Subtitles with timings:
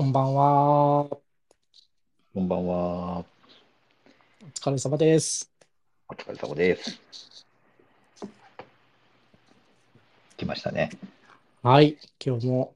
[0.00, 1.00] こんばんは。
[1.02, 1.08] お
[2.32, 3.22] こんばんは。
[4.54, 5.52] 疲れ様です。
[6.08, 6.98] お疲れ様です。
[10.38, 10.88] 来ましたね。
[11.62, 11.98] はい。
[12.18, 12.72] 今日も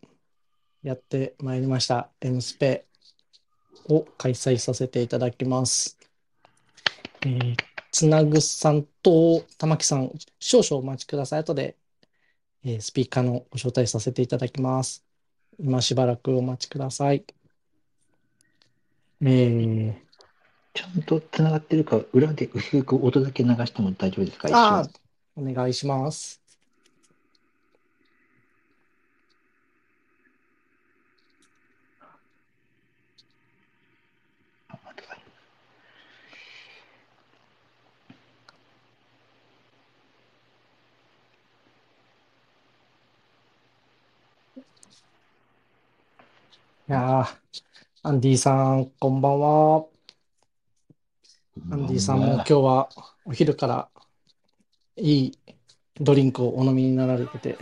[0.83, 2.11] やってまいりました。
[2.21, 2.85] M スペ
[3.89, 5.97] を開催させていただきます。
[7.23, 7.57] えー
[7.91, 11.41] つなぐさんと玉木さん、少々お待ちください。
[11.41, 11.79] 後で、
[12.65, 15.04] えースピーカーのご招待させていただきます。
[15.59, 17.25] 今しばらくお待ちください。
[19.23, 19.95] えー、
[20.75, 24.49] ちゃんとつながってるか、裏で薄く音だけ流しても大丈夫ですか？
[24.49, 24.93] 一あ瞬。
[25.43, 26.43] ー、お願いします。
[34.69, 35.25] あ待ってください
[46.87, 47.63] いやー、
[48.03, 49.87] アンディさん、こんばんは。
[51.71, 52.91] アンディさんも今日は
[53.25, 53.89] お昼から
[54.97, 55.39] いい
[55.99, 57.57] ドリンクをお飲みになられてて、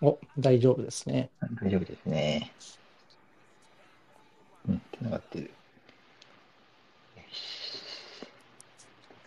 [0.00, 1.28] お、大丈夫ですね。
[1.62, 2.50] 大丈夫ですね。
[4.66, 5.50] うん、つながってる。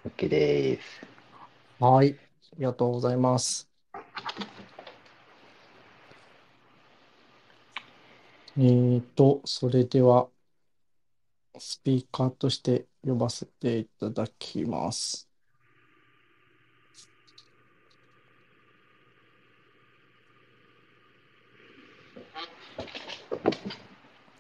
[0.07, 1.05] OK です。
[1.79, 3.70] はい、ありがとうございます。
[8.57, 10.27] えーと、それでは、
[11.57, 15.29] スピーカーとして呼ばせていただきます。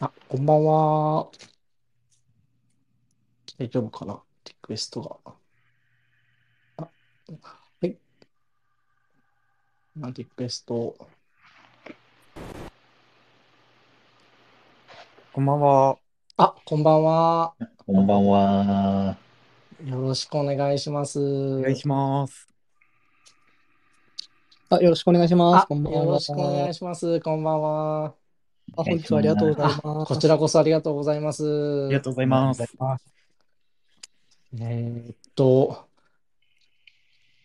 [0.01, 1.31] あ、こんばんは。
[3.57, 4.21] 大丈夫かな？
[4.45, 5.33] リクエストが。
[6.77, 6.89] あ、
[7.41, 7.97] はい。
[9.95, 10.95] まあリクエスト。
[15.33, 15.97] こんばんは。
[16.35, 17.53] あ、こんばんは。
[17.87, 19.17] こんばんは。
[19.85, 21.21] よろしくお願いします。
[21.21, 22.49] お願いします。
[24.69, 25.63] あ、よろしくお願いします。
[25.63, 26.03] あ、こんばんは。
[26.03, 27.21] よろしくお願いします。
[27.21, 28.13] こんばんは。
[28.75, 30.13] あ、本日はありがとうございあ、ます。
[30.13, 31.85] こちらこそありがとうございます。
[31.85, 32.61] ありがとうございます。
[34.55, 35.87] えーっと、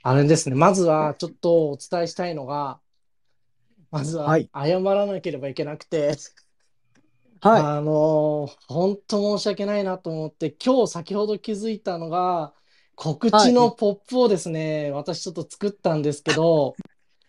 [0.02, 0.56] あれですね。
[0.56, 2.80] まずはちょっとお伝えしたいのが、
[3.92, 6.16] まずははい謝らなければいけなくて、
[7.40, 12.54] はあのー本当申し訳ないなと思って、今日先ほど気づいたのが、
[12.94, 16.74] 告知のポップをですね、私ちょっと作ったんですけど、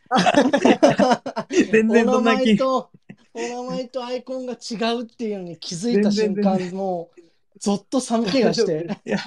[1.72, 2.56] 全然お名そんな気。
[2.56, 2.91] 前と、
[3.34, 8.88] お名前とアイコンが違うっていうのに気づいた瞬全然間、もう、ゾッと寒気がして。
[9.06, 9.19] いや、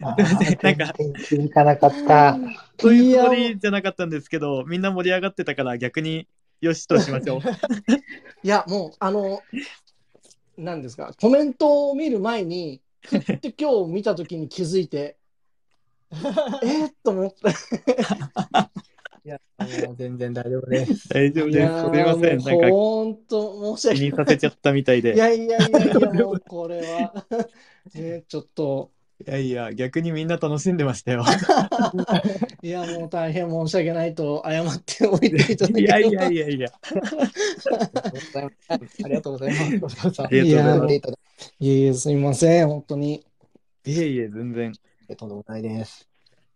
[0.00, 2.38] あすいませんなんか全然気づかなかった。
[2.78, 6.28] そういうつもいやりじゃなかったんですけど、みんな盛り上がってたから逆に
[6.62, 7.40] よしとしましょう。
[8.44, 9.42] いや、もう、あの、
[10.56, 15.16] 何ですか、コメントを見る前に、ふって今日見たときに気づいて、
[16.12, 17.48] えー、と思って。
[17.48, 17.52] い。
[19.26, 19.40] いや、
[19.86, 21.08] もう全然大丈夫です。
[21.08, 21.80] 大丈夫です。
[21.80, 22.38] すみません。
[22.38, 24.10] ー、なんか本当申し気訳ない。
[24.10, 25.14] にさせちゃったみたいで。
[25.14, 27.26] いやいやいやいや、もうこれは、
[27.94, 28.92] ね、ちょっと、
[29.26, 31.24] いやいや、逆にみんな楽しんでましたよ。
[32.62, 36.68] いや、もう大変申し訳ないと謝っておいていただけいやいやいやいや。
[36.82, 39.04] ありがとうございます。
[39.04, 43.24] ありがとうございますいただきいえいえ、すみません、本当に。
[43.84, 44.72] いえいえ、全然。
[45.16, 46.08] とんでもないです。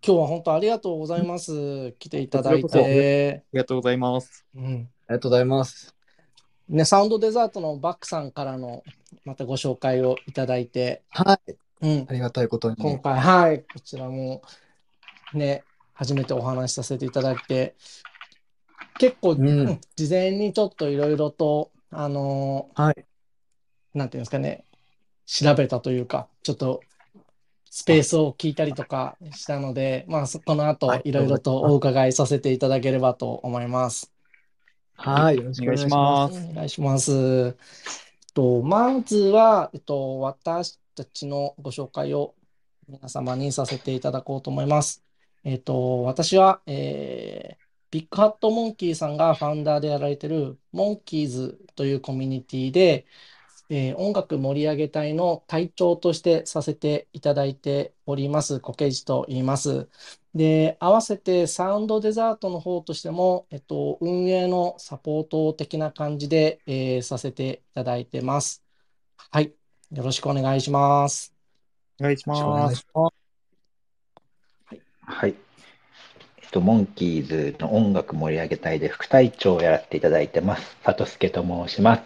[0.04, 1.92] 今日は本当ありがとうございます。
[1.98, 3.42] 来ていただいて。
[3.42, 4.44] ありがとうございます。
[4.54, 4.64] うん。
[5.08, 5.94] ありがとうございます。
[6.68, 8.82] ね、サウンドデザートのバックさんからの
[9.24, 11.56] またご紹介をいただいて、はい。
[11.82, 12.76] うんあ、りがたいことに。
[12.76, 14.42] 今回、はい、こちらも
[15.34, 15.62] ね、
[15.94, 17.74] 初めてお話しさせていただいて、
[18.98, 23.04] 結構、うんうん事前にちょっといろいろと、あのーはい。
[23.94, 24.64] なんていうんですかね、
[25.26, 26.80] 調べたというか、ちょっと
[27.70, 34.12] スペースを聞いたりとかしたので、まあ、そこの後はいいろいろとお伺いさせていただければと思います。
[34.94, 35.36] はい。
[35.36, 36.48] よろしくお願いします。
[36.50, 37.54] お願いします。
[38.32, 42.34] と、まずは、えっと、私たちのご紹介を
[42.88, 45.04] 皆様にさせていただこうと思います。
[45.44, 53.06] えっと、私は、えービッグハットモンキーさんがファウンダーでやられてるモンキーズというコミュニティで、
[53.68, 59.88] えー音楽盛り上げ隊の隊長としてさせていただいております、コケジと言います。
[60.34, 68.64] で、合わせてサウンドデザートの方としても、えっと、運営のサポート的な感じで、えーさせていただいてます。
[69.30, 69.54] はい。
[69.92, 71.32] よろしくお願いします。
[72.00, 72.72] お願いします。
[72.72, 73.16] いします。
[75.00, 75.34] はい。
[76.42, 80.76] えっと、モンキーズの音楽盛り上げ隊で副隊長をやらせていただいてます。
[80.82, 82.02] 佐藤助と申します。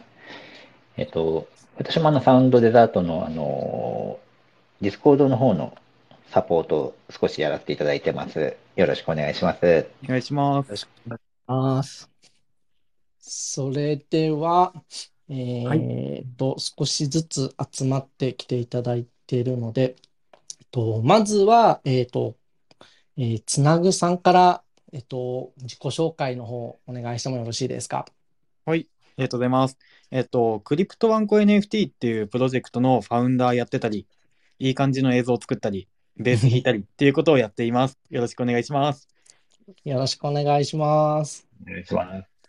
[0.99, 1.49] えっと、
[1.79, 4.19] 私もあのサウンドデザートのあの、
[4.82, 5.75] Discord の方の
[6.31, 8.56] サポートを少しやらせていただいてます。
[8.77, 9.87] よろしくお願いします。
[10.05, 10.67] お願いします。
[10.67, 12.11] よろしくお願いします。
[13.19, 14.81] それでは、え
[15.67, 19.94] はいーと、少しずつ集まってきていただいているので、
[20.59, 22.37] えっと、まずは、えっと、
[23.17, 24.62] えーつなぐさんから、
[24.93, 28.06] えっと、自己紹介の方、お願いしてもよろしいですか？
[28.65, 28.82] はい、あ
[29.19, 29.79] りがとうございます。
[30.11, 34.06] えっと、クリプトワンコ NFT っていうプロジェクトのファウンダーやってたり、
[34.59, 35.87] いい感じの映像を作ったり、
[36.17, 37.99] ベース弾いたりっていうことをやっています。
[38.11, 39.09] よろしくお願いします。
[39.85, 41.47] よろしくお願いします。
[41.62, 42.40] お願いします。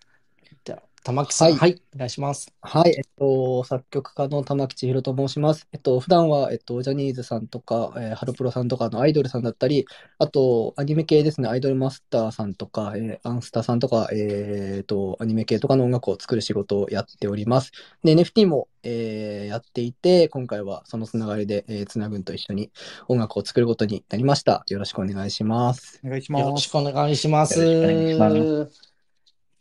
[1.04, 2.54] 玉木さん、はいはい、お願いします。
[2.62, 5.68] はい、えっと、作曲家の玉木千尋と申します。
[5.72, 9.88] えっと、普段は、えっと、ジャニーズさんとか、えーハロプロさんとかのアイドルさんだったり、
[10.20, 17.72] あと、アニメ系ですね、アイドルマスターさんとか、えーアンスタさんとか、えーっと、アニメ系とかの音楽を作る仕事をやっております。
[18.04, 22.72] で、NFT も、えーやっていて、今回はそのつながりで、えーつなぐんと一緒に
[23.08, 24.64] 音楽を作ることになりました。
[24.68, 26.00] よろしくお願いします。
[26.06, 26.64] お願いしよろます。
[26.64, 27.60] しくお願いします。
[27.60, 28.30] よろしくお願いしま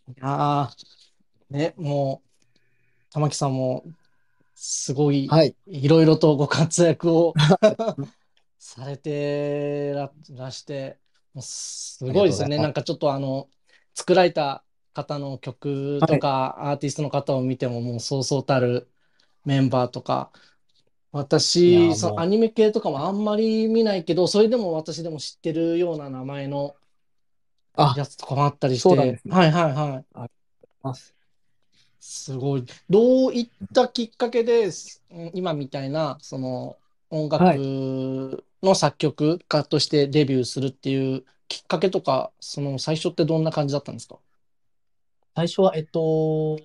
[0.08, 0.99] いやー
[1.50, 2.22] ね、も
[3.10, 3.84] う、玉木さんも、
[4.54, 5.56] すごい、はい。
[5.66, 7.34] いろいろとご活躍を
[8.58, 11.00] されてららして、
[11.32, 12.56] もうすごいですよね。
[12.56, 13.50] ありがとうございますなんかちょっとあの、
[13.94, 18.90] 作られた方の曲とか、アーティストの方を見ても、もうそうそうたる
[19.44, 20.32] メンバーとか、
[21.64, 26.76] いや私、そのアニメ系とかもあんまり見ないけど、それでも私でも知ってるような名前の
[27.76, 30.20] あ、やつとかもあったりしてそうなんです、ねはいはいはい。
[30.82, 31.14] ます。
[32.00, 32.64] すごい。
[32.88, 34.70] どういったきっかけで、
[35.34, 36.76] 今みたいな、その
[37.10, 44.16] 音楽の作曲家としてデビューするっていうきっかけとか、その最初ってどんな感じだったんですか？
[45.36, 46.58] 最初は、えっと、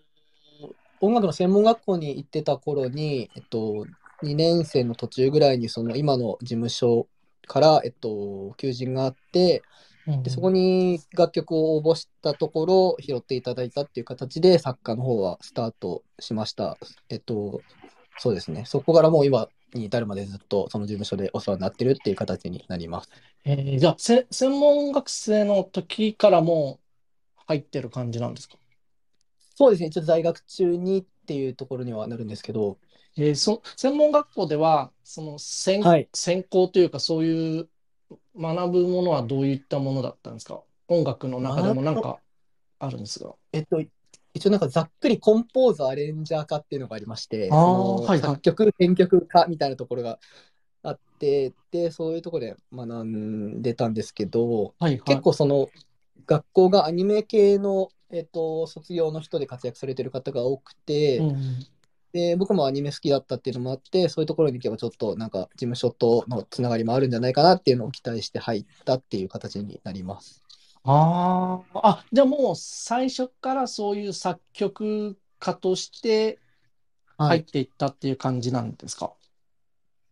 [1.02, 3.86] 音楽の専門学校に行ってた頃に、えっと、
[4.24, 7.08] 2年生の途中ぐらいに、その今の事務所
[7.48, 9.64] から、えっと、求人があって、
[10.08, 16.78] でそこに楽曲を応募したところ、拾っていただいたっていう形で、作家の方はスタートしました。
[17.10, 17.62] えっと、
[18.20, 18.66] そうですね。
[18.66, 23.10] そこからもう今に至るまでずっとその事務所でお世話になってるっていう形になります。
[23.46, 26.80] えーじゃあ、せ、専門学生の時からも
[27.38, 28.58] う入ってる感じなんですか？
[29.56, 29.88] そうですね。
[29.88, 32.78] 一応在学中にっていうところにはなるんですけど、
[33.18, 37.70] えーそ、専門学校では、その専、はい専攻というか、そういう
[38.38, 40.62] 学ぶものはどういったものだったんですか？
[40.88, 42.20] 音楽の中でもなんか
[42.80, 43.34] あるんですが。
[43.54, 43.82] えっと、
[44.34, 50.20] 一応なんかざっくりコンポーザー、アレンジャー科っていうのがありまして、そのはいはい作曲、編曲家みたいなところが
[50.84, 55.00] あって、で、そういうところで学んでたんですけど、はいはい。
[55.02, 55.70] 結構その
[56.28, 61.36] 学校がアニメ系の、えっと、卒業の人で活躍されてる方が多くて、うん
[62.16, 70.42] で、僕もアニメ好きだったっていうのもあって、そういうところに行けばちょっとなんか事務所とのつながりもあるんじゃないかなっていうのを期待して入ったっていう形になります。
[70.86, 76.40] ああ、あ、じゃあもう最初からそういう作曲家として
[77.18, 77.30] はい。
[77.30, 79.14] 入っていったっていう感じなんですか？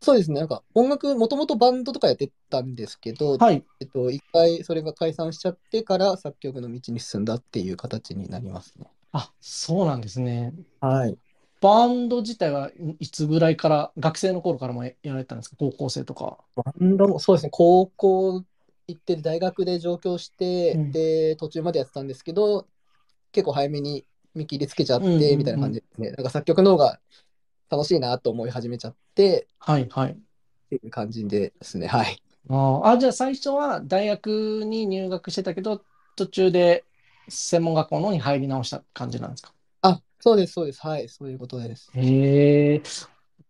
[0.01, 0.39] そうですね。
[0.39, 3.63] なんか音楽、もともとバンドとかやってたんですけど、はい。
[3.79, 8.87] えっと、一回それが解散しちゃってから作曲の道に進んだっていう形になりますね。
[9.11, 10.53] あ、そうなんですね。
[10.81, 11.17] はい。
[11.63, 15.55] バンド自体はいいつぐらいから、学生の頃からもやられてたんですか？
[15.57, 16.39] 高校生とか。
[16.57, 17.51] バンドもそうですね。
[17.53, 18.43] 高校
[18.87, 22.67] 行って大学で上京して、うんで、途中までやってたんですけど、
[23.31, 26.11] 結構早めに見切りつけちゃってみたいな感じですね。
[26.11, 26.99] なんか作曲の方が
[27.69, 30.11] 楽しいなと思い始めちゃってはいはい。
[30.11, 30.15] っ
[30.69, 31.87] ていう感じですね。
[31.87, 32.21] はい。
[32.49, 35.81] あーあ、じゃあ最初は大学に入学してたけど、
[36.17, 36.83] 途中で
[37.29, 39.53] 専門学校の方に入り直した感じなんですか？
[39.81, 40.79] あ、そうです、そうです。
[40.79, 41.09] はい。
[41.09, 41.91] そういうことです。
[41.93, 42.81] へえ。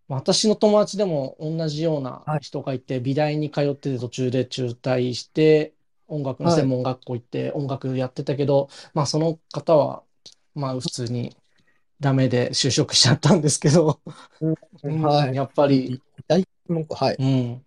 [0.08, 5.76] 私の友達でも同じようなはい人がいて、美大に通ってて途中で中退して、
[6.08, 10.02] 音楽の専門学校行って音楽やってたけど、まあその方は、
[10.56, 11.38] まあ普通に
[12.00, 14.02] ダメで就職しちゃったんですけど、
[14.42, 15.36] うんはい。
[15.36, 17.16] やっぱり、大文句、はい。
[17.20, 17.66] うん。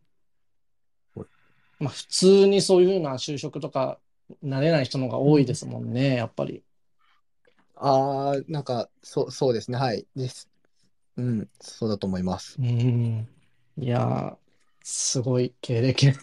[1.78, 4.00] まあ普通にそういうふうな就職とか
[4.42, 6.65] なれない人の方が多いですもんね、やっぱり。
[7.76, 9.78] ああ、なんか、そう、そうですね。
[9.78, 10.06] はい。
[10.16, 10.48] です。
[11.16, 12.56] うん、そうだと思います。
[12.58, 13.28] うん。
[13.78, 14.36] いやー、
[14.82, 16.08] すごい経歴。
[16.08, 16.16] あり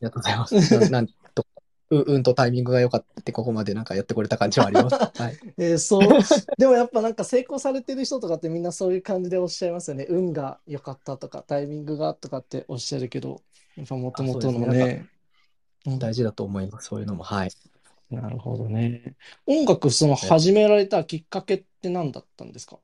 [0.00, 0.80] がとうございます。
[0.80, 1.46] ななんと、
[1.90, 4.96] う、うんとタイミングが良かったって、ここまでなんかやってこれた感じはあります。
[5.20, 5.38] はい。
[5.58, 6.18] えーそう。
[6.58, 10.06] でもやっぱなんか成功されてる人とかってみんなそういう感じでおっしゃいますよね。
[10.08, 13.42] 運が良かったとか、タイミングがとかっておっしゃるけど、
[13.76, 15.06] やっぱもともとのあそうですねね。
[15.86, 16.88] うん大事だと思います。
[16.88, 17.22] そういうのも。
[17.22, 17.50] はい。
[18.10, 19.16] なるほどね。
[19.46, 22.78] 音楽、その始められたきっかけって何だったんですか？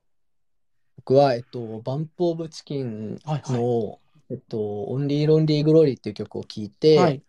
[0.97, 3.57] 僕は、えっと、 BUMP OF CHICKENはいはい。
[3.57, 3.99] の、
[4.29, 7.23] えっと、オンリー・ロンリー・グローリーっていう曲を聴いて、はい。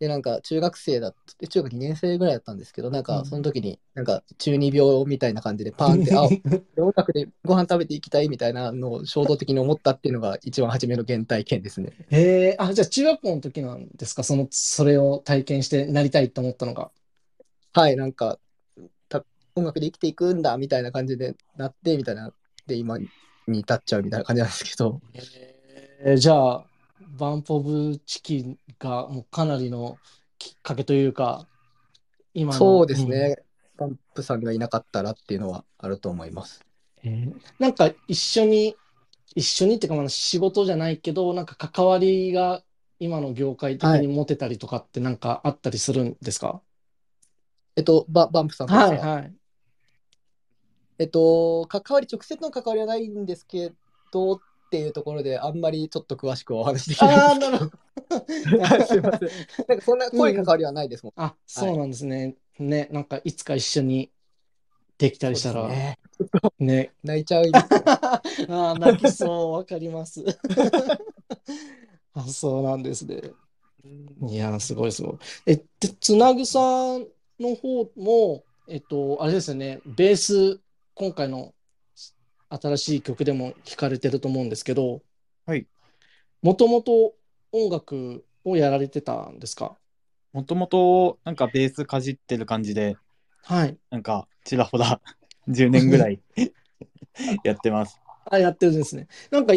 [0.00, 6.32] で、なんか中学生だった、中学2年生ぐらいだったんですけど、なんうんかその時に、なんか中二病みたいな感じでパーンって、あ、
[6.78, 11.92] 音楽でご飯食べていきたいみたいなのを衝動的に思ったっていうのが一番初めの原体験ですね。
[12.10, 14.22] へえ、あ、じゃあ中学校の時なんですか？
[14.24, 16.90] その、それを体験してなりたいと思ったのが。
[17.78, 18.40] はい、なんか、
[19.08, 22.32] た音楽で生きていくんだみたいな感じでなって、みたいな、
[22.66, 23.08] で、今に
[23.46, 26.64] 至っちゃうみたいな感じなんですけど、えーじゃあ、
[27.18, 29.96] バンプオブチキンがもうかなりの
[30.38, 31.46] きっかけというか、
[32.34, 32.58] 今の。
[32.58, 33.36] そうですね、
[33.76, 36.64] パンプさんがいなかったらっていうのはあると思います。
[37.04, 37.10] うん。
[37.10, 38.76] えーなんか一緒に、
[39.36, 42.62] 一緒にっていうかまあ仕事じゃないけど、なんか関わりが
[42.98, 46.60] 今の業界的に持てたりとかってなんかあったりするんですか？
[47.78, 48.90] えっと、ババンプさんとですか？
[48.90, 49.32] はいはい。
[50.98, 53.72] えっと、関わり、直接の関わりはないんですけ
[54.10, 58.64] どっていうところで、あんまりちょっと詳しくお話しできないああ、なるほど。
[58.64, 59.28] は いすいません。
[59.68, 61.12] なんかそんな 濃い関わりはないですもん。
[61.14, 62.34] あ、そうなんですね。
[62.58, 64.10] ね、なんかいつか一緒に
[64.98, 66.00] できたりしたら、ね
[66.58, 66.90] ね。
[67.04, 67.44] 泣いちゃう。
[68.48, 70.24] ああ、泣きそう、わかります。
[72.14, 73.20] あ、そうなんですね。
[74.28, 75.18] いや、すごいすごい。
[75.46, 77.06] え、で、つなぐさん
[77.40, 80.60] の方も、えっと、あれですよね、ベース、
[80.94, 81.54] 今回の
[82.50, 85.02] 新しい曲でも弾かれてると思うんですけど、
[85.46, 85.66] はい。
[86.42, 87.14] もともと
[87.52, 89.76] 音楽をやられてたんですか？
[90.32, 92.96] もともとなんかベースかじってる感じで、
[93.44, 93.76] はい。
[93.90, 95.00] なんかちらほら
[95.48, 96.20] 10年ぐらい
[97.44, 98.00] やってます。
[98.30, 99.08] あ、やってるんですね。
[99.30, 99.54] なんか、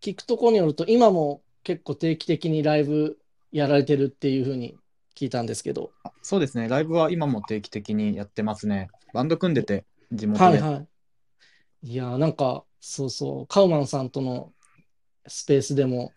[0.00, 3.18] 聞くところによると、今も結構定期的にライブ
[3.52, 4.76] やられてるっていうふうに
[5.14, 5.92] 聞いたんですけど。
[6.22, 8.88] そうですね、ライブは今も定期的にやってますね。
[9.12, 10.60] バンド組んでて、地元で。
[10.60, 10.88] はいはい。
[11.92, 14.52] いやー、なんか、そうそう、カウマンさんとの
[15.26, 16.12] スペースでも、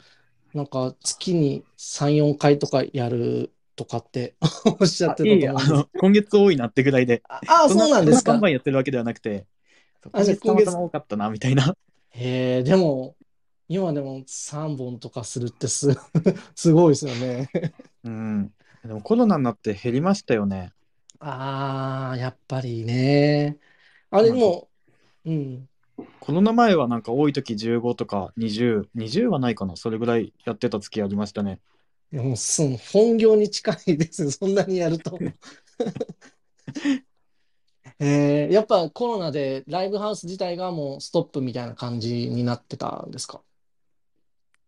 [0.54, 4.36] なんか月に3、4回とかやるとかって
[4.80, 8.48] おっしゃってたと思う今月多いなってぐらいで、ああ、そうなんですかバンバ。
[8.50, 9.46] ンやってるわけではなくて、
[10.12, 11.76] あじゃあ今月たまたま多かったなみたいな。
[12.10, 13.16] へえ、でも、
[13.70, 15.96] 今でも3本とかするってす、
[16.56, 17.50] すごいですよね。
[18.04, 18.54] うん。
[18.88, 20.72] でもコロナになって減りましたよね。
[21.20, 23.58] ああ、やっぱりね。
[24.12, 24.70] あれも
[25.26, 25.70] う、うん。
[26.22, 31.60] コロナ前はなんか多い時15とか20、20はないかな、それぐらいやってた月ありましたね。
[32.14, 35.20] いやもうその本業に近いですよ、 そんなにやると。
[38.00, 43.42] えー、やっぱコロナでライブハウス自体がもうストップみたいな感じになってたんですか？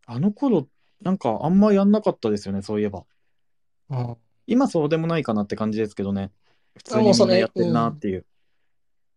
[0.08, 0.68] あの頃、
[1.02, 3.06] なんかあんまやんなかったですよね、そういえば。
[3.90, 4.16] あ
[4.48, 6.32] 今そうでもないかなって感じですけどね。
[6.76, 8.26] 普通にみんなやってるなっていう。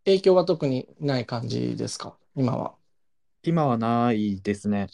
[0.05, 2.17] 影響は特にない感じですか？
[2.35, 2.75] 今は。
[3.43, 4.89] 今はないですね。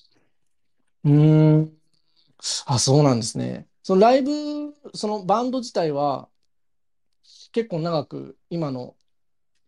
[1.05, 1.73] うーん。
[2.67, 3.67] あ、そうなんですね。
[3.83, 4.31] そのライブ、
[4.95, 6.29] そのバンド自体は
[7.53, 8.95] 結構長く今の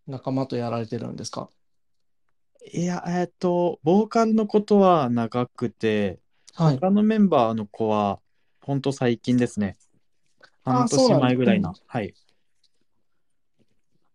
[0.07, 1.50] 仲間とやられてるんですか？
[2.73, 6.21] いや、えっと、ボーカルのことは長くて、
[6.55, 6.79] はい。
[6.79, 8.21] 他のメンバーの子は、
[8.61, 9.79] ほんと最近ですね。
[10.64, 11.71] あ半年前ぐらいな。
[11.71, 12.14] うんはい。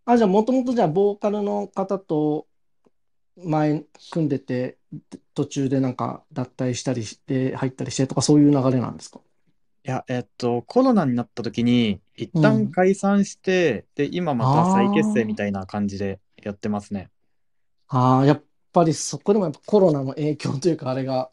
[0.05, 2.47] あ、じゃあもともとじゃあボーカルの方と
[3.37, 4.77] 前組んでて
[5.33, 9.19] 途中でなんか脱退したりして入ったりしてとかそういう流れなんですか？
[9.85, 17.11] いや、えっと、コロナになった時に、一うん旦解散して、で、今また再結成みたいな感じでやってますね。
[17.87, 21.29] ああ、やっぱりそこでもやっぱコロナの影響というかあれが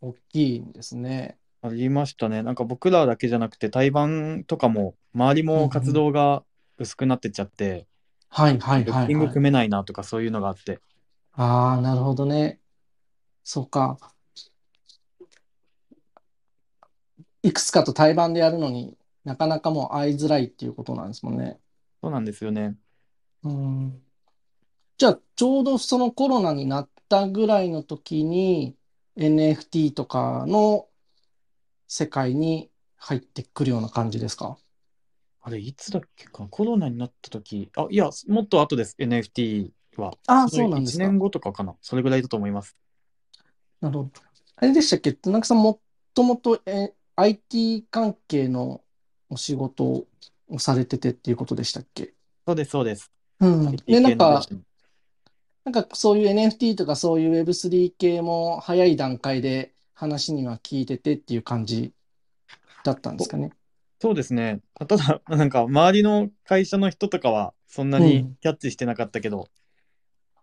[0.00, 1.38] 大きいんですね。
[1.62, 2.42] ありましたね。
[2.42, 6.44] なんか僕らだけじゃなくて、対バンとかも、周りうんうんも活動が
[6.78, 7.86] 薄くなってっちゃって、
[8.30, 9.08] はいはいブッはいはい。
[9.08, 10.80] キング組めないなとかそういうのがあって。
[11.32, 12.60] ああ、なるほどね。
[13.44, 13.98] そうか。
[17.42, 21.58] いくつかと対バンでやるのになかなかもう会いづらいっていうことなんですもんね。
[22.02, 22.76] そうなんですよね。
[23.42, 24.02] うん
[24.98, 28.76] じゃあ、ちょうどそのコロナになったぐらいの時に
[29.16, 30.88] NFT とかの
[31.88, 34.56] 世界に入ってくるような感じですか？
[35.40, 36.48] あれ、いつだっけかな？
[36.48, 40.12] コロナになった時、あ、いや、もっと後です、NFT は。
[40.26, 41.06] ああ、れそうなんです1か。
[41.08, 41.74] 年後とかかな？
[41.80, 42.76] それぐらいだと思います。
[43.80, 44.10] なるほど。
[44.56, 45.12] あれでしたっけ？
[45.14, 45.80] 田中さんも
[46.14, 48.82] ともとえ IT 関係の
[49.30, 52.12] お仕事をされててっていうことでしたっけ？
[52.46, 53.10] そうです、そうです。
[53.40, 53.76] うん。
[53.76, 54.44] で、なんか
[55.64, 61.92] なんかそういう NFT とかそういう Web3 系も早い段階で話には聞いててっていう感じ
[62.84, 63.52] だったんですかね。
[64.00, 64.60] そうですね。
[64.74, 69.48] ただ、なんか、周りの会社の人とかは、そんなうにんキャッチしてなかったけど、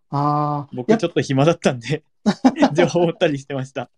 [0.09, 2.03] ああ、僕ちょっと暇だったんで、
[2.71, 3.91] 情報を追ったりしてました。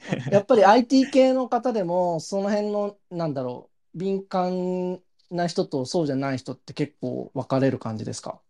[0.28, 8.40] やっぱり IT 系の方でも、その辺の、なんだろう、敏感な人とそうじゃない人って結構分かれる感じですか？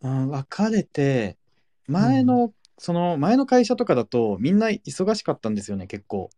[0.00, 1.38] うん、別れて、
[1.86, 6.30] 前の、その前の会社とかだとみんな忙しかったんですよね、結構。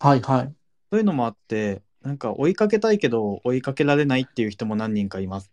[0.00, 0.54] はいはい。
[0.92, 5.50] そういうのもあって、なんか追いかけたいけど追いかけられないっていう人も何人かいます。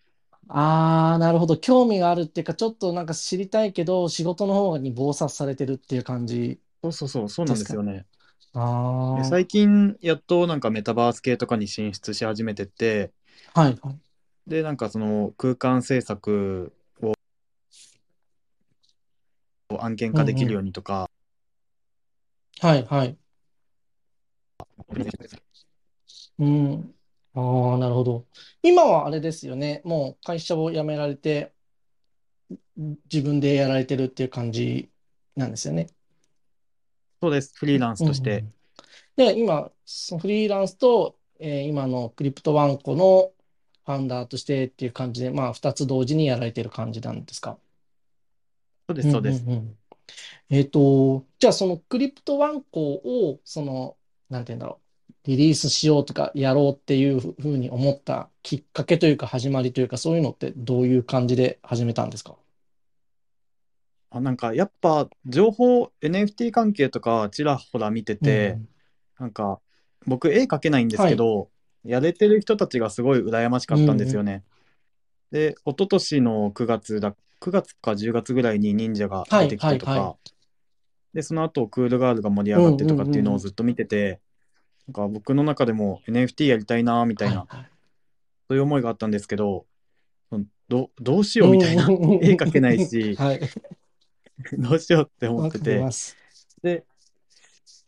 [0.48, 1.58] ああ、なるほど。
[1.58, 6.60] 興味があるっていうか、ちょっとなんか知りたいけど、仕事の方に忙殺されてるっていう感じ。
[6.84, 8.05] そうそうそう、そうなんですよね。
[8.53, 8.62] ああ、
[9.13, 13.12] で最近やっとなんかメタバース系とかに進出し始めてて、
[13.53, 14.00] はいはい。
[14.48, 16.74] で、なんかその空間制作
[19.79, 21.09] を案件化できるようにとか、
[22.62, 23.17] はいはい。
[26.39, 26.95] うん。
[27.33, 28.25] ああ、なるほど。
[28.62, 29.81] 今はあれですよね。
[29.86, 31.53] もう会社を辞められて、
[33.12, 34.89] 自分でやられてるっていう感じ
[35.36, 35.88] なんですよね。
[37.21, 38.39] そうです、フリーランスとして。
[38.39, 38.53] うんうん
[39.17, 43.33] で、今、そのフリーランスと、えー今のクリプトワンコの
[43.86, 47.59] ファウンダーとしてっていう感じで、まあ、二つ同時にやられてる感じなんですか？
[48.89, 49.43] そうです、そうです。
[49.46, 49.75] んんん。
[50.50, 53.98] えっと、じゃあそのクリプトワンコを、その、
[54.31, 54.79] なんて言うんだろ
[55.25, 62.36] う、リリースしようとか、やろうっていうふうに思ったきっかけというか、始まりというか、そういうのってどういう感じで始めたんですか？
[64.10, 68.58] あなんかやっぱ情報 NFT 関係とかちらほら見てて、
[69.19, 69.60] なんか
[70.08, 71.51] 僕絵描けないんですけど、
[71.84, 74.43] やれてる人たちがすごい羨ましかったんですよね。
[75.31, 80.08] で、一昨年の9月だ、9月か10月ぐらいに忍者が出てきてとか、はいはい。
[80.10, 80.17] は
[81.13, 84.19] で、その後クールガールが盛り上がってとかっていうのをずっと見てて、
[84.88, 87.55] なんか僕の中でも NFT やりたいなみたいな、はい。
[87.58, 87.69] はい
[88.50, 89.67] そういう思いがあったんですけど、
[90.69, 93.39] どどうしようみたいな、うんうんうん絵描けないし、 はい。
[94.58, 95.84] どうしようって思ってて。
[96.63, 96.84] で、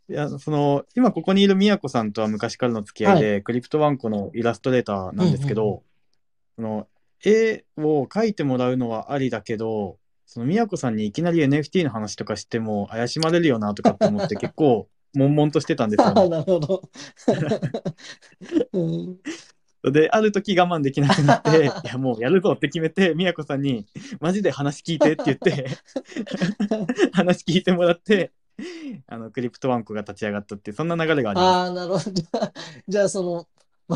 [0.08, 5.82] いや、その、今ここにいるみやこさんとは昔からの付き合いで、クリプトワンコのイラストレーターなんですけうんうんど、
[6.56, 6.88] その、
[7.24, 16.28] 絵を描いてもらうのはありだけど、そのみやこさんにいきなり NFT の話とかしても怪しまれるよなとかって思って結構 悶々としてたんですよあね。
[16.28, 16.82] なるほど。
[18.72, 19.18] うん
[19.90, 21.50] で、ある時我慢できなくなって、
[21.84, 23.84] いやもうやるぞって決めて、みやこさんに、
[24.20, 25.66] マジで話聞いてって言って、
[27.12, 28.30] 話聞いてもらって、
[29.08, 31.44] あの、クリプトワンコが立ち上がったっていう、そんな流れがあります。
[31.44, 32.22] ああ、なるほど。
[32.86, 33.46] じゃあ、その、ま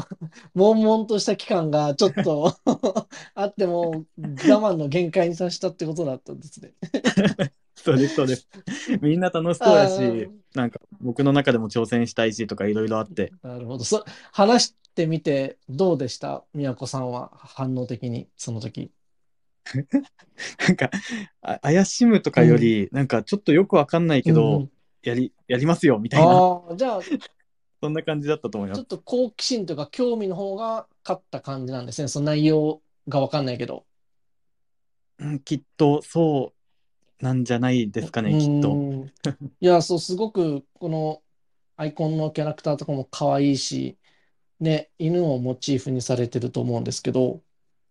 [0.54, 2.56] 悶々とした期間がちょっと
[3.34, 4.24] あっても我
[4.72, 6.72] 慢の限界に達したってことだったんですね。
[7.74, 8.48] そうです、そうです。
[9.00, 13.84] みんな楽しそうやしなんか僕の中でも挑戦したいしとかいろいろあって、なるほど。
[13.84, 16.44] そ、話してみてどうでした？
[16.54, 18.90] 宮子さんは反応的に、その時。
[20.66, 20.90] なんか、
[21.42, 24.70] あ怪しむとかより、なんかちょっとよくわかんないけうんうどん、
[25.02, 27.18] やり、やりますよ、みたいな、ああ、じゃあ、ち
[27.80, 28.86] そんな感じだったと思いますょっ。
[28.86, 32.08] と好奇心とか興味の方が勝った感じなんですね。
[32.08, 33.84] その内容がわかんないけど。
[35.18, 36.52] うんきっとそ
[37.20, 38.72] うなんじゃないですかね、きっと。
[38.72, 39.12] う ん
[39.60, 41.22] いや、そう、すごく、この
[41.76, 43.96] アイコンのキャラクターとかも可愛いし、
[44.60, 47.40] ね、犬をモチーフにされてると思うんですけど、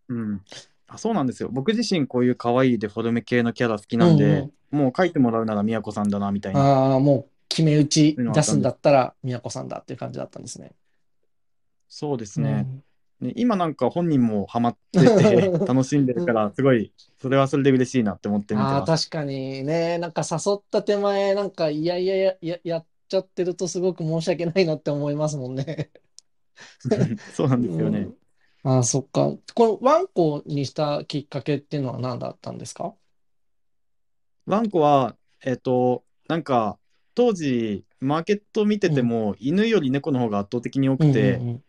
[0.09, 0.41] うん。
[0.87, 1.49] あ、そうなんですよ。
[1.51, 6.59] 僕自身こういう可愛いデフォルメ系のキャラ好きなんで、うんもう描いてもらうならみやこさんだな、みたいな。
[6.59, 10.73] ああ、もう決め打ち出すんだったら、宮子さんだっていう感じだったんですね。
[11.87, 12.67] そうですね。
[13.21, 19.09] ね今なんか本人もハマってて 楽しんでるから、すごい、それはそれで嬉しいなって思って見てああ、ます。
[19.09, 25.91] 確かにね、なんか誘った手前、なんかいやいやや、や、やっちゃってるとすごく申し訳ないなって思いますもんね。
[27.33, 27.99] そうなんですよね。
[28.63, 28.69] うん。
[28.69, 29.31] ああ、そっか。
[29.53, 32.95] このワンコにしたきっかけっていうのは何だったんですか？
[34.45, 36.77] ワンコは、えっと、なんか、
[37.15, 41.61] 当時、マーケット見てても、犬より猫の方が圧倒的に多くて、うんうん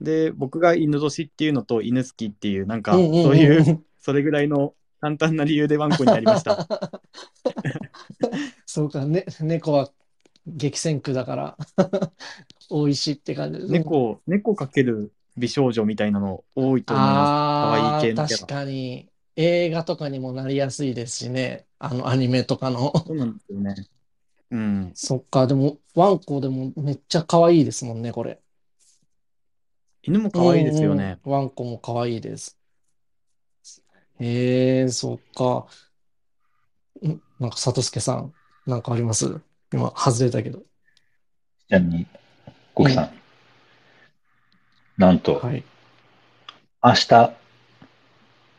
[0.00, 6.68] で、僕が犬年っていうのと犬好きっていう、なんか、うんうんうんそういう、それぐらいの簡単な理由でワンコになりました。
[8.66, 9.90] そうか、ね、猫は
[10.46, 11.56] 激戦区だから
[12.68, 13.60] 多いしって感じ。
[13.70, 17.78] 猫、猫かける美少女みたいなの多いと思います。
[17.80, 21.66] 可愛い系確かに映画とかにもなりやすいですしね。
[21.78, 22.92] あのアニメとかの。
[23.06, 23.74] そうなんですよね。
[24.54, 24.92] うん。
[24.94, 28.40] そっか、でもワンコでもめっちゃ可愛いですもんね、これ。
[30.02, 31.18] 犬も可愛いですよね。
[31.24, 32.56] うんうんワンコも可愛いです。
[34.20, 35.66] へえ、そっか。
[37.04, 37.20] ん？
[37.40, 38.32] なんか、里助さん、
[38.64, 39.40] なんかあります？
[39.72, 40.60] 今、外れたけど。
[40.60, 40.64] ち
[41.70, 42.06] なみに、
[42.74, 43.10] コキさん、
[44.96, 45.64] なんと、はい。
[46.80, 47.34] 明日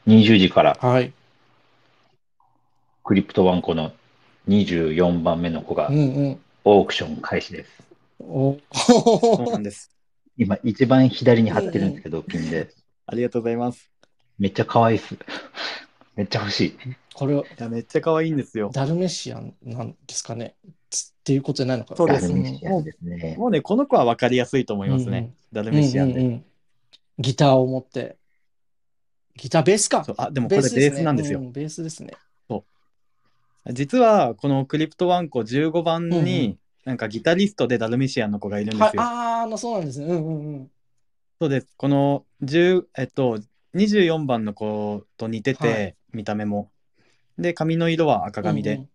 [0.07, 1.13] 20時からはい。
[3.03, 3.93] クリプトワンコの
[4.47, 5.89] 24番目の子が。
[5.89, 7.69] オークション開始です。
[8.19, 9.91] おそうなんです。
[10.37, 12.69] 今、一番左に貼ってるんですけど、ピンで。
[13.07, 13.91] ありがとうございます。
[14.37, 15.17] めっちゃ可愛いっす。
[16.15, 16.77] めっちゃ欲しい。
[17.13, 18.71] これ、いや、めっちゃ可愛いんですよ。
[18.73, 20.55] ダルメシアンなんですかね
[20.89, 23.35] つっていうことじゃないのかなそうですダルメシアンですね。
[23.37, 25.33] もうね、この子は分かりやすいと思いますね。
[25.51, 26.19] ダルメシアンで。
[26.19, 26.45] うんうんうん
[27.17, 28.17] ギターを持って。
[29.37, 30.03] ギターベースか。
[30.03, 31.39] そうあ、でもこれベースなんですよ。
[31.39, 32.13] うんベースですね。
[33.71, 39.01] 実は、このクリプトワンコ15番うんうに、なんかギタリストでダルメシアンの子がいるんではい、すよ。
[39.01, 40.05] あーあの、そうなんですね。
[40.05, 40.71] うんうんうん。
[41.39, 41.67] そうです。
[41.75, 43.39] この10、えっと、
[43.73, 46.71] 24番の子と似てて、はい見た目も。
[47.37, 48.75] で、髪の色は赤髪で。
[48.75, 48.89] うんうん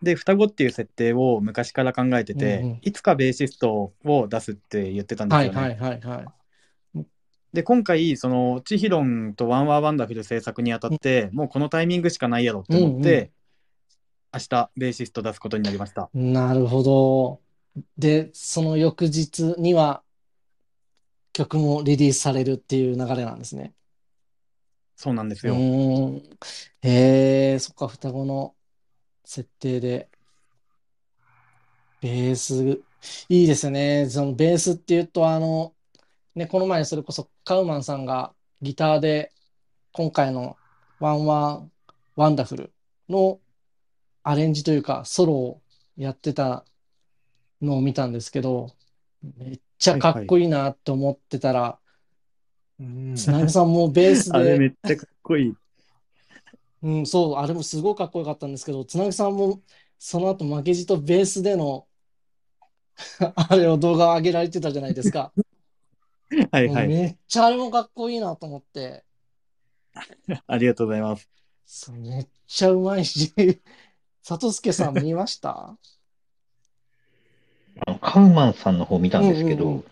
[0.00, 5.60] で、双子っていう設定を昔から考えてて、うんうんいつかベーシストを出すって言ってたんですよね。
[5.60, 6.34] はいはいはいは
[6.94, 7.04] い。
[7.52, 13.02] で、今回、その、チヒロンとワンワンワンダフル制作にあたって、もうこのタイミングしかないやろって思っんうん
[14.32, 16.10] 明日、ベーシスト出すことになりました。
[16.12, 17.40] なるほど。
[17.96, 20.02] で、その翌日には
[21.32, 23.72] 曲もリリースされるっていう流れなんですね。
[24.96, 25.54] うそうなんですよ。
[25.54, 28.54] へえ、そっか、双子の
[29.24, 30.08] 設定で。
[32.00, 32.82] ベース、
[33.28, 34.08] いいですね。
[34.08, 35.74] そのベースっていうと、あの、
[36.34, 39.32] ね、この前それこそカウマンさんがギターで
[39.92, 40.56] 今回の
[41.00, 41.72] ワンワン
[42.14, 42.72] ワンダフル
[43.08, 43.40] の
[44.28, 45.62] アレンジというかソロを
[45.96, 46.66] やってた
[47.62, 48.74] のを見たんですけど、
[49.38, 51.78] めっちゃかっこいいなって思ってたら、
[52.78, 55.54] うんつなぎさんもベースあれめでっ、ちゃかっこいい。
[56.82, 59.62] うん、そう、あれもすごいかっこよかったんですけど、つなぎさんも
[59.98, 61.86] その後負けじとベースでの
[63.34, 65.32] あれを動画を上げられてたじゃないですか。
[66.52, 66.88] はいはい。
[66.88, 69.04] めっちゃあれもかっこいいなと思って、
[70.46, 71.28] ありがとうございます。
[71.64, 73.32] そうめっちゃうまいし、
[74.36, 75.76] 里助さん見ました？
[77.86, 79.84] あのカウマンさんの方見たんですけうんうんうんど、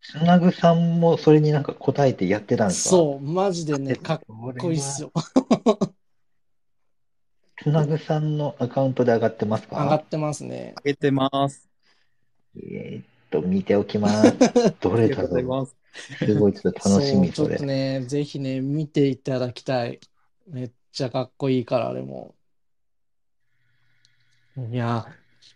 [0.00, 2.90] つなぐさんもそれになんか答えてやってたんですか？
[2.90, 5.12] そう、マジでね、かっここいいっすよ。
[7.60, 9.82] つなぐさんのアカウントで上がってますか？
[9.82, 10.74] 上がってますね。
[10.76, 11.68] あげてます。
[12.56, 14.32] えーっと、見ておきます。
[14.80, 15.42] どれだろう？
[15.42, 15.76] ます。
[16.24, 17.66] すごいちょっと楽しみ、そう、それちょっと。
[17.66, 19.98] ね、ぜひね、見ていただきたい。
[20.46, 22.36] めっちゃかっこいいから、あれも。
[24.72, 25.06] いや、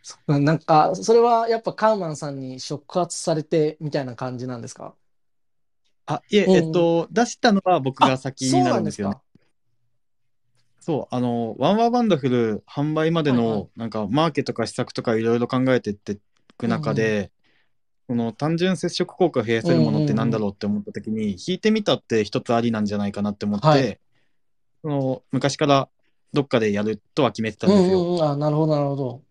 [0.03, 4.95] そっかなんか、それはやっぱカウマンさんに触発されてみたいな感じなんですか？
[6.07, 9.15] あ、いえ、うんえっと、出したのは僕が先になるんですよね。
[9.15, 9.23] か。
[10.81, 16.19] そう、あの、ワンワンワンダフル販売まではいはの、なんか、マーケとか施策とかいろいろ考えてってい
[16.59, 17.31] く中で、
[18.09, 24.01] この単純接触効果を増やせるものってなんだろうって思った時に、弾いてみたって一つありなんじゃないかなって思って、はい。
[24.83, 25.89] その昔から
[26.33, 27.99] どっかでやるとは決めてたんうですよ。
[27.99, 29.23] んうんうん、あ、なるほど、なるほど。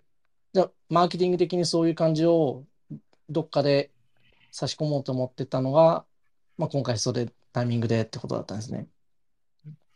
[0.53, 2.63] じゃあ、マーケティング的にそういう感じを
[3.29, 3.91] どっかで
[4.51, 6.05] 差し込もうと思ってたのが、
[6.57, 8.87] まあ、今回それタイミングでってことだったんですね。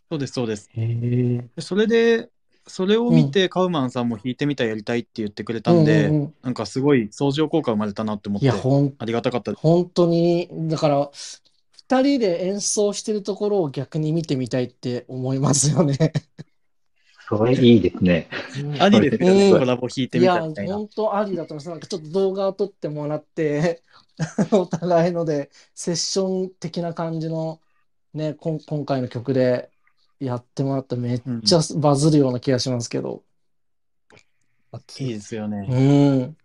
[0.10, 0.70] そうです、そうです。
[1.60, 2.30] それで、
[2.68, 9.62] それを見て、カウマンさんも弾いてみたらやりたいって言ってくれたんで、うんうんうんなんかすごい相乗効果生まれたなって思って、いや、ほん、ありがたかったです。
[9.62, 11.10] 本当に、だから、
[11.72, 16.14] 二人で演奏してるところを逆に見てみたいって思いますよね。
[17.28, 18.28] それいいですね。
[18.80, 20.76] ありですよね、うんコラボ弾いてみいや、たみたいな。
[20.76, 21.70] 本当ありだと思います。
[21.70, 23.82] なんかちょっと動画を撮ってもらって、
[24.52, 27.60] お互いので、セッション的な感じの、
[28.14, 29.70] ね、こん今回の曲で
[30.20, 33.24] やってもらったらめっちゃバズるような気がしますけど。
[35.00, 35.68] いいですよね。
[35.70, 36.38] うん。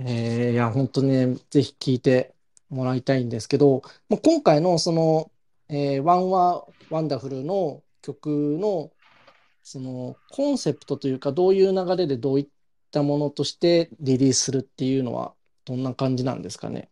[0.00, 2.34] えーいや、本当ね、ぜひ聴いて
[2.70, 5.30] もらいたいんですけど、まあ、今回のその、
[5.68, 8.90] えーワンワワンダフルの曲の、
[9.62, 12.48] そのコンセプトというか、どういう流れでどういっ
[12.90, 15.34] たものとしてリリースするっていうのは、
[15.66, 16.88] どんな感じなんですかね？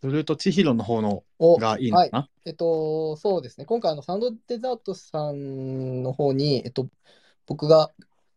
[0.00, 3.66] すると、千尋の方のおがいいのはいかな、えっと、そうですね。
[3.66, 6.88] 今回、あの、サウンドデザートさんの方に、えっと、
[7.46, 7.92] 僕が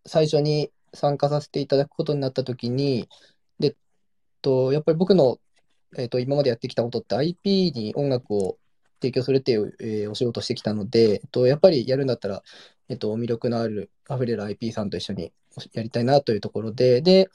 [0.05, 3.07] 最初に参加させていただくことになったときに、
[3.59, 3.75] で、えっ
[4.41, 5.39] と、やっぱり僕の、
[5.97, 8.57] えっと、今までやってきたことって IP に音楽を
[9.03, 12.43] 提供するっていう、えーお仕事してきたので、えっと、やっぱりやるんだったら、
[12.89, 15.33] えっと、魅力のある、あふれる IP さんと一緒に
[15.73, 17.29] やりたいなというところで、で、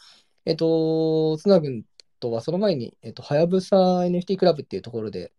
[0.46, 1.82] えっと、つなぐん
[2.20, 5.32] とはその前に、えっと、はやぶさ NFT クラブっていうところで、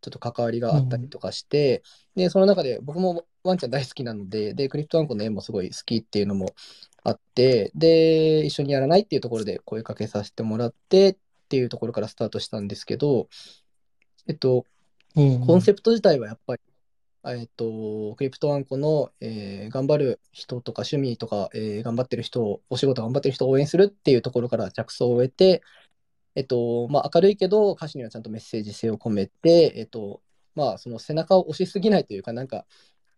[0.00, 1.82] ちょっと関わりがあったりとかして、
[2.14, 6.54] で、その中で僕もワンちゃん大好きなので、で、クリプトワンコの絵もすごい好きっていうのも
[7.02, 11.16] あって、で、一緒にやらないっていうところで声かけさせてもらってっ
[11.48, 13.28] ていうところからスタートしたんですけど、
[14.26, 14.66] えっと、
[15.16, 15.46] うん。
[15.46, 16.62] コンセプト自体はやっぱり、
[17.26, 25.62] えっと、クリプトワンコの、えー頑張る人とか趣味とか、えー頑張ってる人を、お仕事頑張ってる人を応援するっていうところから着想を得て、
[26.34, 30.20] えっと、まあ、明るいけど歌詞にはちゃんとメッセージ性を込めて、えっと、
[30.54, 32.66] まあ、その背中を押しすぎないというか、なんか、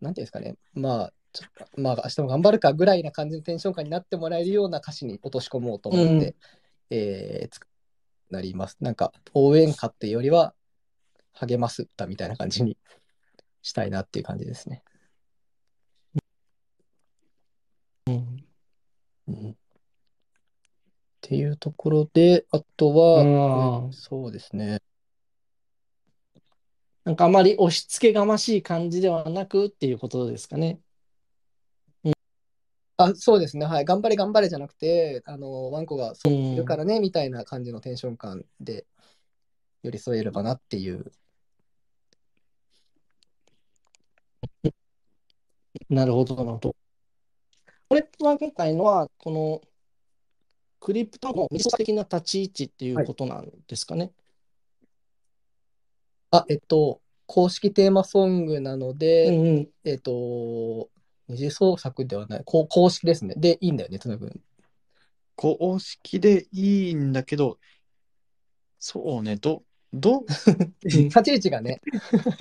[0.00, 1.12] なんていうんですかね、まあ、
[1.76, 6.36] まあ、明日も頑張るかぐらいな感じのテンション感になってもらえるような歌詞に落とし込もうと思って、
[6.90, 6.96] うん。
[6.96, 7.66] えー作
[8.28, 8.76] なります。
[8.80, 10.52] なんか、応援歌っていうよりは、
[11.36, 12.76] 励ます歌みたいな感じに
[13.62, 14.82] したいなっていう感じですね。
[18.06, 18.44] うん
[19.28, 24.80] うんっていうところで、あとは、あーえそうですね。
[27.02, 30.78] なんかあまり押し付けがましい感じではなくっていうことですかね。
[32.96, 33.66] あ、そうですね。
[33.66, 33.84] はい。
[33.84, 38.86] 頑張れ頑張れじゃなくて、あの、ワンコがそううんいるからね、みたいな感じのテンション感で
[39.82, 41.12] 寄り添えればなっていう。
[45.88, 46.76] なるほど、なるほど。
[47.88, 49.60] これは今回のは、この
[50.80, 54.12] クリプトの理想的な立ち位置っていうことなんですかね？
[56.30, 59.68] あ、えっと、公式テーマソングなのうで、んうん。
[59.84, 60.90] えっと、
[61.28, 63.34] 二次創作ではない、こう公式ですね。
[63.36, 64.40] で、いいんだよね、つなぐん。
[65.34, 67.58] 公式でいいんだけど、
[68.78, 70.24] そうね、ど、ど、
[70.84, 71.80] 立ち位置がね。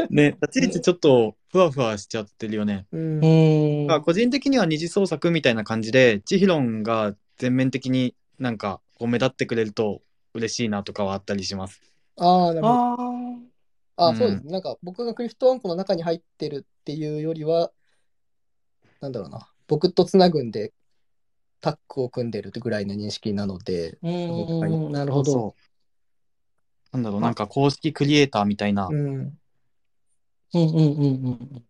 [0.10, 2.86] ね、立ち位置ちょっとふわふわしちゃってるよね。
[2.91, 10.01] うん個人的には二次創作みたいな感じで、チヒロンが全面的になんかこう目立ってくれると
[10.34, 11.81] 嬉しいなとかはあったりします。
[12.17, 13.55] ああ、なるほど。
[13.97, 14.51] あそうですね。
[14.51, 17.71] なんか僕がクリフトワンコの中に入ってるっていうよりは、
[19.01, 19.49] なんだろうな。
[19.67, 20.73] 僕とつなぐんで
[21.62, 25.55] タッグを組んでるぐらいの認識なので、うーん、なるほど。
[26.95, 29.17] なんだろう、なんか公式クリエイターみたいな、うん。
[29.17, 29.38] うん
[30.53, 31.65] うんうん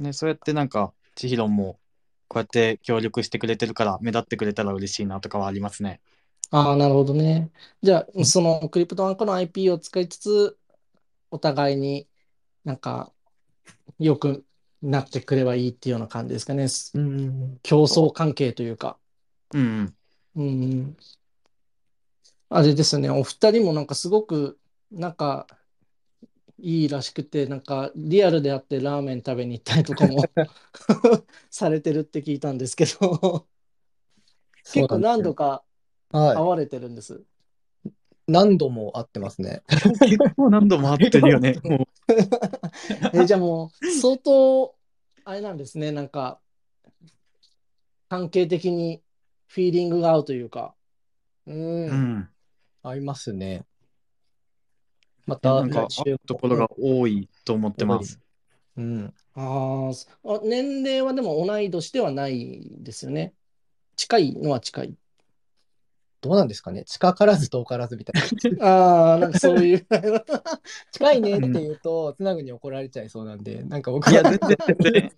[0.00, 0.04] うん。
[0.04, 1.78] ね、そうやってなんか、千尋も
[2.28, 6.00] こうやって協力してくれてるから、目立ってくれたら嬉しいなとかはありますね。
[6.50, 7.50] ああ、なるほどね。
[7.82, 10.58] じゃあ、そのクリプトワンコの IP を使いつつ、
[11.30, 12.06] お互いに
[12.64, 13.12] なんか、
[13.98, 14.44] 良く
[14.82, 16.66] なってくればいいっていうような感じですかね。
[16.94, 17.58] うん。
[17.62, 18.98] 競争関係というか。
[19.54, 19.94] うん
[20.36, 20.42] うん。
[20.42, 20.96] うん。
[22.54, 24.58] あれですね、お二人もなんかすごく、
[24.90, 25.46] なんか、
[26.58, 30.22] いいらしくて、なんか、リアルであってラーメン食べに行ったりとかも
[31.50, 33.46] されてるって聞いたんですけど、
[34.64, 35.64] 結構何度か
[36.10, 36.36] はい。
[36.36, 37.24] 会われてるんです？
[38.28, 39.62] 何度も会ってますね。
[39.68, 41.58] 結構何度も会ってるよね。
[41.64, 41.88] も
[43.14, 44.74] え、じゃあもう、相当、
[45.24, 46.38] あれなんですね、なんか、
[48.10, 49.02] 関係的に
[49.46, 50.74] フィーリングが合うというか。
[51.46, 51.52] う。
[51.52, 52.28] う、うんん。
[52.82, 53.64] 合いますね。
[55.26, 55.88] まなたんか、
[56.26, 58.18] ところが多いと思ってます。
[58.76, 59.14] うん。
[59.34, 59.90] あ
[60.24, 63.34] あ、年齢はでも同い年ではないですよね。
[63.96, 64.94] 近いのは近い。
[66.20, 68.64] どうなんですかね近からず遠からずみたいな。
[68.64, 69.86] ああ、なんかそういう。
[70.92, 75.12] 近いねって言うと、つなぐに怒られちゃいそうなんで、なんか僕いや、は全然全然。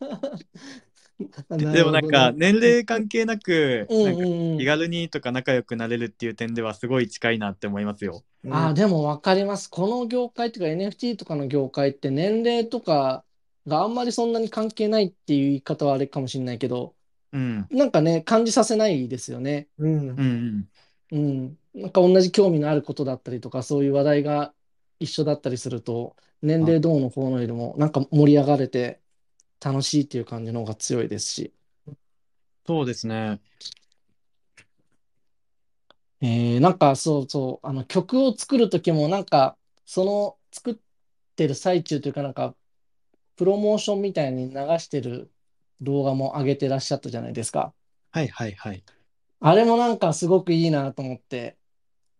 [1.50, 8.22] でもなんか、年齢関係なく、気軽にとか仲良くなれるっていう点ではすごい近いなって思いますよ。
[8.44, 9.68] うんああ、でも分かります。
[9.68, 13.24] この業界というか NFT とかの業界って年齢とか
[13.66, 16.94] があんまりそんなに関係ないっていう言い方はあれかもしれないけど、
[17.32, 17.66] うん。
[17.70, 19.68] なんかね、感じさせないですよね。
[19.78, 20.68] うんうん
[21.10, 21.18] うん。
[21.18, 21.58] うん。
[21.74, 24.54] なんか同じ興味のあることだったりとか、そういう話題が
[25.00, 29.00] 一緒だったりすると、年齢どうのこうのよりも、なんか盛り上がれて
[29.60, 31.52] 楽しいっていう感じの方が強いですし。
[32.66, 33.40] そうですね。
[36.20, 40.76] えー、なんかそうそう、あの曲を作る時もなんか、その作っ
[41.36, 42.54] てる最中というかなんか、
[43.36, 45.30] プロモーションみたいに流してる
[45.80, 47.72] 動画も上げてらっしゃったじゃないですか。
[48.10, 48.84] はいはいはい。
[49.40, 51.56] あれもなんかすごくいいなと思って、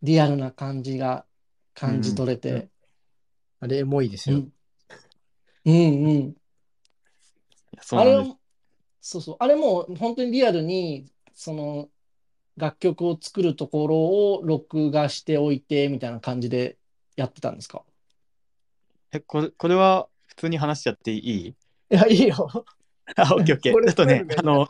[0.02, 1.26] リアルな感じが
[1.74, 2.68] 感じ取れて。
[3.60, 4.36] あれ、エモいですよ。
[4.36, 4.52] うん。
[5.64, 6.36] うんうん。
[7.80, 8.34] そうあれ
[9.00, 9.36] そうそう。
[9.38, 11.88] あれも本当にリアルに、その、
[12.56, 16.76] 楽曲を作るところを録画しておいて、みたいな感じで
[17.16, 17.84] やってたんですか？
[19.12, 21.46] え、これ、これは普通に話しちゃっていい？
[21.48, 21.54] い
[21.90, 22.66] や、いいよ。
[23.16, 23.72] あ、オッケーオッケー。
[23.86, 24.68] ちょっとねあの、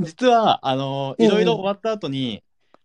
[0.00, 2.42] 実は、あの、うんいろいろ終わった後に、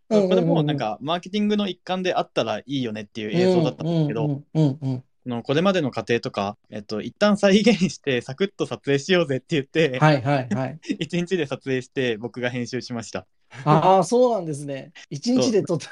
[0.07, 9.99] これもなんか、マーケティングの一環であったらいいよねっていう映像だったんですけど、うんうんうんあのこれまでの過程とか、えっと、一旦再現して、 サクッと撮影しようぜって言って、うん。
[9.99, 10.79] はいはいはい。
[10.99, 13.27] 一日で撮影して、僕が編集しました。
[13.65, 14.93] ああ、そうなんですね。
[15.10, 15.91] 一日で撮った。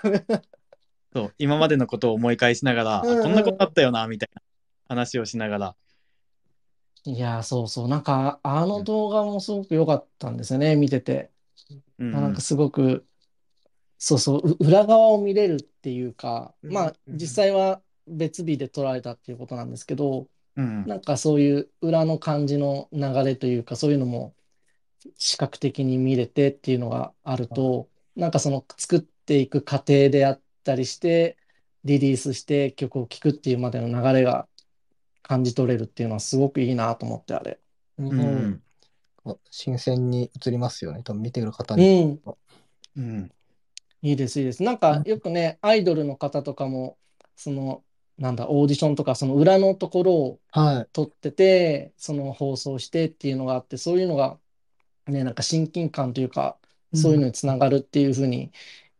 [1.13, 4.41] そう、今までのことを思い返しながら、あうんうんこんなことあったよな、みたいな
[4.87, 5.75] 話をしながら。
[7.05, 7.87] いやー、そうそう。
[7.87, 11.31] なんか、あの動画もすごく良かったんですよね、見てて。
[11.99, 13.05] うんなんかすごく、
[13.97, 24.33] そうそう、う裏側を見れるっていうか、うんまあ、うん実際は別日で撮られたっていうことなんですけど、うんなんかそういう裏の感じの流れというか、そういうのも
[25.17, 31.37] 視覚的に見れてっていうのがあると、なんかその作っていく過程であったりして、
[31.83, 34.47] リリースして曲を聴くっていうまでの流れが
[35.21, 37.59] 感じ取れるっていうのはすごくいいなと思って、あれ。
[37.99, 38.19] ううん
[38.51, 38.61] ん
[39.51, 41.03] 新鮮に映りますよね。
[41.03, 42.05] 多分見てる方うに。
[42.05, 42.19] ん。
[42.97, 43.31] うん
[44.01, 44.63] いいです、いいです。
[44.63, 46.97] なんかよくね、アイドルの方とかも、
[47.35, 47.83] その、
[48.17, 50.89] なんだ、オーディションとか、その裏のところをはい。
[50.93, 54.39] 撮ってて、その放送してっていうのがあって、そういうのが、
[55.07, 56.59] ね、なんか親近感というか、
[56.93, 58.51] そういうのにつながるっていうふうに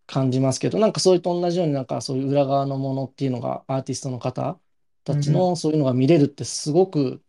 [0.06, 4.60] 感じますけど、なんかそれと同じようになんかそういう裏側のものっていうのが、アーティストの方
[5.03, 7.23] たちのそういうのが見れるってすごく、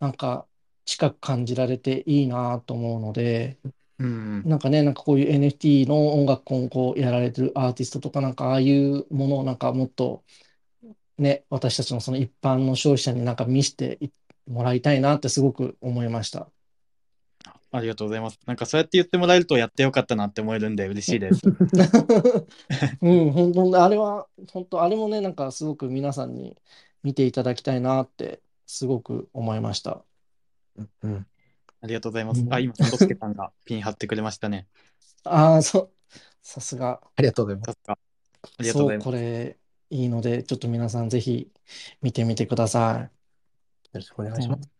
[0.00, 0.46] なんか
[0.86, 3.58] 近く感じられていいなと思うので、
[3.98, 10.24] うんなんかね、なんかこういう NFT の音楽をこうやられてるアーティストとか、なんかああいうものをなんかもっと
[11.20, 14.08] ね、私たちのその一般の消費者になんか見せてい
[14.46, 16.48] もらいたいなってすごく思いました。
[17.72, 18.40] ありがとうございます。
[18.46, 21.42] なんかそうやって言ってもらえるとやってよかったなって思えるんで嬉しいです。
[23.00, 26.56] うん、本当あれは、本当あれもね、なんかすごく皆さんに
[27.04, 30.02] 見ていただきたいなってすごく思いました。
[31.02, 31.26] うん。
[31.82, 32.44] ありがとうございますう。
[32.44, 34.66] んあ、今、サトスケさんがピン貼ってくれましたね。
[35.24, 35.90] ああ、そう、
[36.42, 37.00] さすが。
[37.14, 37.66] ありがとうございます。
[37.66, 37.98] さすが。
[38.58, 39.04] ありがとうございます。
[39.04, 39.59] これ
[39.90, 41.50] いいので、ちょっと皆さんぜひ
[42.02, 43.02] 見てみてください。
[43.04, 43.10] よ
[43.94, 44.70] ろしくお願いします。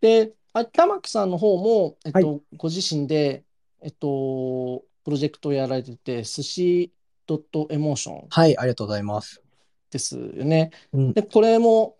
[0.00, 3.44] で、あ、玉木さんの方も、えっはいと、ご自身で、
[3.80, 6.92] えっと、プロジェクトをやられてて、寿司
[7.26, 9.42] ドットエモーションはい、ありがとうございます。
[9.90, 10.70] ですよね。
[10.92, 11.98] うんで、これも、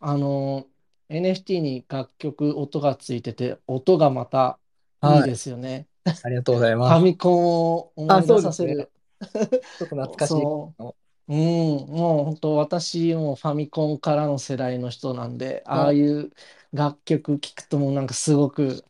[0.00, 0.66] あの、
[1.08, 4.58] NFT に楽曲、音がついてて、音がまた
[5.02, 5.88] いいはい、ですよね。
[6.22, 7.00] ありがとうございフます。
[7.00, 7.44] ァミコン
[7.76, 8.90] を思あい出させる。
[9.32, 10.32] ちょっと懐かしい。
[10.34, 10.94] そう。
[11.30, 16.30] うん、もう本当私もファミコンからの世代の人なんで、あああいう
[16.72, 18.82] 楽曲聴くともうなんかすごく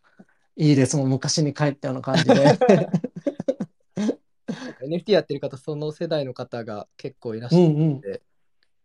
[0.57, 0.97] いいです。
[0.97, 2.35] もう昔に帰ったような感じで。
[4.83, 7.64] NFT やってる方、その世代の方が結構いらっしゃる。
[7.64, 8.03] うんうん。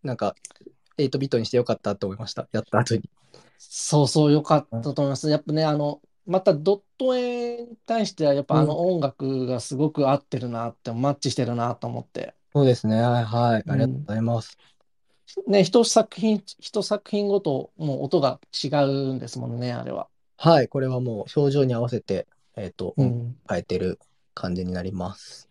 [0.03, 0.35] なんか、
[0.97, 2.47] 8ビットにしてよかったと思いました。
[2.51, 3.09] やった後に。
[3.57, 5.29] そうそう、よかったと思います。
[5.29, 12.35] やっぱね、あの、またドット絵に対してはやっぱあの音楽がすごく合ってるなって、マッチしてるなと思って。
[12.53, 13.01] そうですね。
[13.01, 13.63] はい、はい。
[13.65, 14.57] うんありがとうございます。
[15.47, 20.07] ね、一作品、一作品ごともう音が違うんですもんね、あれは。
[20.37, 23.35] はい、これはもう表情に合わせて、えっと、うん。
[23.49, 23.99] 変えてる
[24.33, 25.49] 感じになります。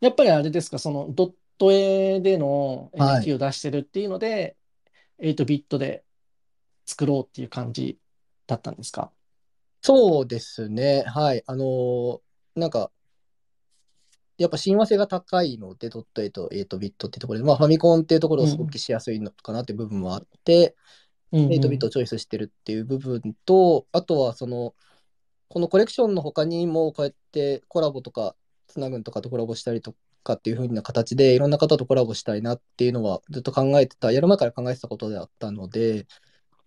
[0.00, 4.56] やっぱりあれですか、そのドット絵でのはい NFT を出してるっていうので、
[5.20, 6.04] 8ビットで
[6.86, 7.98] 作ろうっていう感じ
[8.46, 9.12] だったんですか？
[9.82, 11.02] そうですね。
[11.06, 11.42] はい。
[11.46, 12.20] あのー
[12.54, 12.90] なんか、
[14.38, 20.76] やっぱ親和性が高いので、ドット8、8ビットってところで、まあファミコンっていうところを想起しやすいのかなっていう部分もあって、
[21.32, 24.74] うん8ビットをチョイスしてるっていう部分と、あとはその、
[25.48, 28.36] このコレクションの他にもこうやってコラボとか、
[28.68, 36.06] つなぐんとかとコラボしたりとかっていう風な形でいろんな方とコラボしたいなっていうのはずっと考えてた、やる前から考えてたことであったので、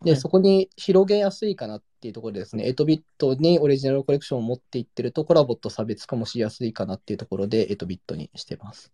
[0.04, 8.92] で、はいそこに広げやすいかなっていうところでですね、8ビットにオリジナルコレクションを持っていってるとコラボと差別化もしやすいかなっていうところで8ビットにしてます。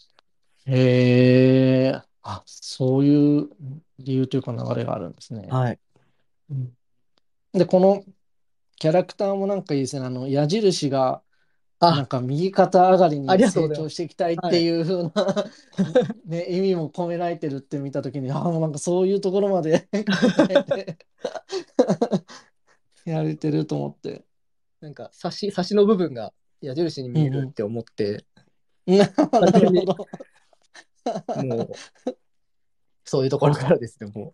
[0.65, 3.49] へえ、あ、そういう
[3.99, 5.47] 理由というか流れがあるんですね。
[5.49, 5.79] はい。
[6.49, 6.77] うん
[7.53, 8.05] で、この
[8.77, 10.05] キャラクターもなんかいいですね。
[10.05, 11.23] あの、矢印が、
[11.87, 15.11] なんあ、か右肩上がりにありがとう成ございます長していきたいっていう風な、
[16.25, 19.89] ね、意味も込められてるって見たときに、ああ、もうなんかそういうところまで
[20.27, 20.99] 考えて
[23.05, 24.25] やれてると思って。
[24.79, 28.25] なんか差し、差しの部分が矢印に見えるって思って、
[28.85, 30.07] なるほど。
[31.43, 31.71] もう、
[33.05, 34.33] そういうところからですね、も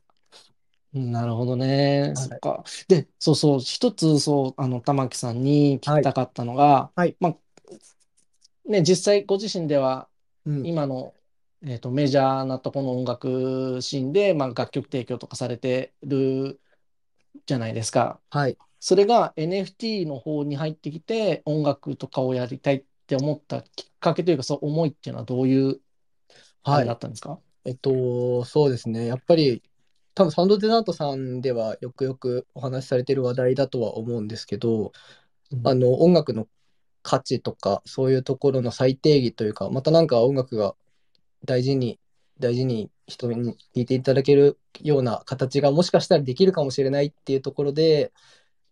[0.93, 2.13] なるほどね。
[2.13, 2.63] いそっか。
[2.87, 7.37] で、そうそう、一つ、そう、あの、玉木さんに聞きたかったのが、はいまあ、
[8.65, 10.07] ね、実際ご自身では、
[10.45, 10.51] う。
[10.51, 10.65] うん。
[10.65, 11.13] 今の、
[11.63, 16.59] えーと、メジャーなところの音楽シーンで、まあ、楽曲提供とかされてる
[17.45, 18.19] じゃないですか。
[18.29, 18.57] はい。
[18.87, 25.81] それが NFT の方に入ってきて、音楽とかをやりたいって思ったきっかけというか、そう思いっていうのはどういう
[26.63, 26.95] あれだはい。
[26.95, 27.37] ったんですか？
[27.65, 29.05] えっと、そうですね。
[29.05, 29.61] やっぱり、
[30.15, 34.93] 多分サウンドデザートさんではよくよくお話しされてる話題だとは思うんですけど、
[35.65, 36.47] あの、音楽の
[37.03, 40.75] 価値とか、そういうところの再定義というか、またなんか音楽が
[41.45, 41.99] 大事に、
[42.39, 48.11] 大事に人に聴いていただけるような形がもしかしたらできるかもしれないっていうところで、うん。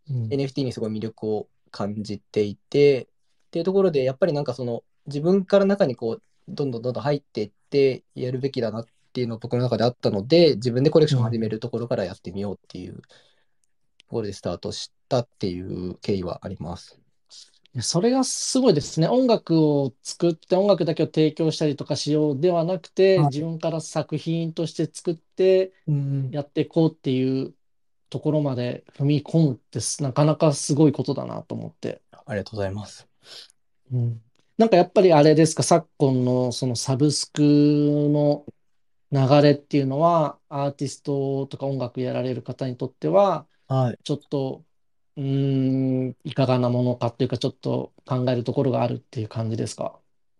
[0.10, 3.08] NFT にすごい魅力を感じていて、っ
[3.52, 13.02] ていうところで、やっぱりなんかその自分から中にこう、どんどんどんどん入っていってやるべきだなっていうのが僕の中であったので、自分でコレクションを始めるところからやってみようっていうと
[14.10, 17.00] ころでスタートしたっていう経緯はあります。
[17.82, 19.10] それがすごいですね。
[19.10, 27.54] 音楽を作って音楽だけを提供したりとかしようではなくて、はい自分から作品として作ってうんやっていこうっていう
[28.10, 32.02] ところまで踏み込むってすなかなかすごいことだなと思って。
[32.12, 33.08] ありがとうございます。
[33.92, 34.22] うん
[34.58, 38.46] なんかやっぱりあれですか、昨今のそのサブスクの
[39.12, 43.98] 流れっていうのは、アーティストとか音楽やられる方にとっては、はい。
[44.02, 44.64] ちょっと、
[45.18, 45.24] うー
[46.08, 50.00] ん、いかがなものかっていうか、ちょっと考えるところがあるっていう感じですか？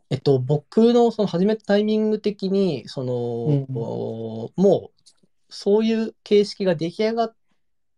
[0.10, 3.14] えっと、僕のその始めたタイミング的に、その、
[3.68, 5.02] うんおもう、
[5.50, 7.34] そういう形式が出来上が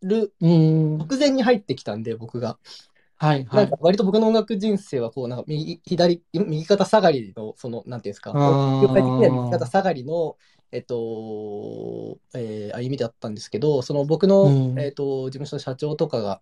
[0.01, 2.57] る直前に入ってきたんで、僕が。
[3.19, 3.77] はい、はないんか。
[3.79, 10.37] 割と僕の音楽人生はこうなんか右左右肩下がりのそのなんていうんですか業界的には右肩下がりの
[10.71, 14.79] えっと、えー歩みだったんですけどその僕の、うん。
[14.79, 16.41] えっと事務所の社長とかが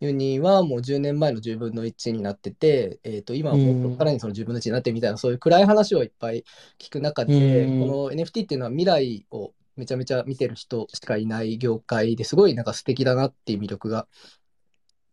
[0.00, 6.44] 言うにはもう10年前の10分の1になってて、えっと今はもっとさらにその10分の1になってるみたいなそういう暗い話をいっぱい
[6.78, 7.80] 聞く中で、うん。
[7.80, 14.06] この NFT っていうのは未来をめちゃめちゃ見てる人しかいない業界ですごいなんか素敵だなっていう魅力が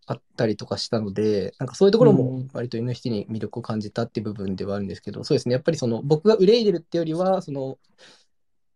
[0.07, 7.77] あったりとかしたので、なんかそういうところもうん割と NFT に魅力を感じたっていう部分ではあるんですけど、そうですね、やっぱりその僕が憂いでるってよりは、その、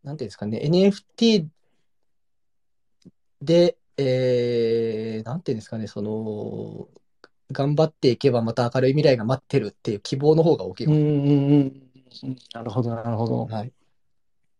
[0.04, 1.48] なんていうんですかね、NFT
[3.42, 6.88] で、えー、なんていうんですかね、その、
[7.52, 11.02] 頑張っていけばまた明るい未来が待ってるっていう希望の方が大きいうんうん
[12.24, 12.38] うん。
[12.54, 13.46] なるほど、なるほど。
[13.46, 13.74] はい。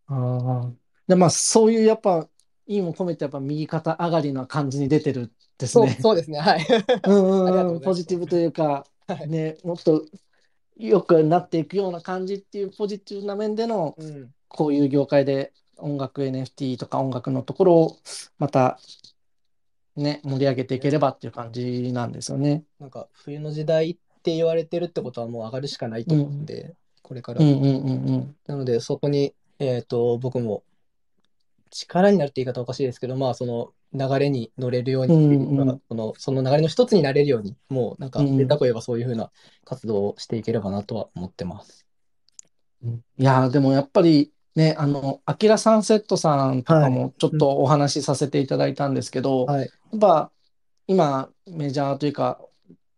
[0.08, 0.85] ああ。
[1.08, 2.28] で、まあ、そういうやっぱ、
[2.68, 5.98] 意味も込めてやっぱ右肩上がりな感じに出てるですそう、ね。
[6.02, 6.66] そうですね、はい。
[7.08, 10.06] うんうんう ポジティブというか、はいね、もっと
[10.78, 17.98] 良くなっていくような感じっていうポジティブな面での、うん、こういう業界で音楽 NFT とか音楽のところを
[18.38, 18.80] また
[19.96, 22.66] ね、盛り上げていければっていう感じなんですよね。
[22.80, 28.36] なんか冬の時代って言われてるってことはもう上がるしかないと思うんで、これからうんうんうんうん。
[28.46, 30.64] なので、そこに、えっと、僕も
[31.72, 35.70] 力になるって言い方はおかしいですけど、まあ、その流れに乗れるようにっていうか、うん。
[35.70, 39.32] うんその、その流れの一つになれるように、もうなんか、うん出た声はそういうふうな
[39.64, 41.86] 活動をしていければなとは思ってます。
[43.18, 49.62] いやーでもやっぱりね、あの、アキラサンセットさんとかもちょっとお話しさせていただいたんですけど、はい。
[49.62, 50.32] やっぱ
[50.88, 52.40] 今メジャーというか、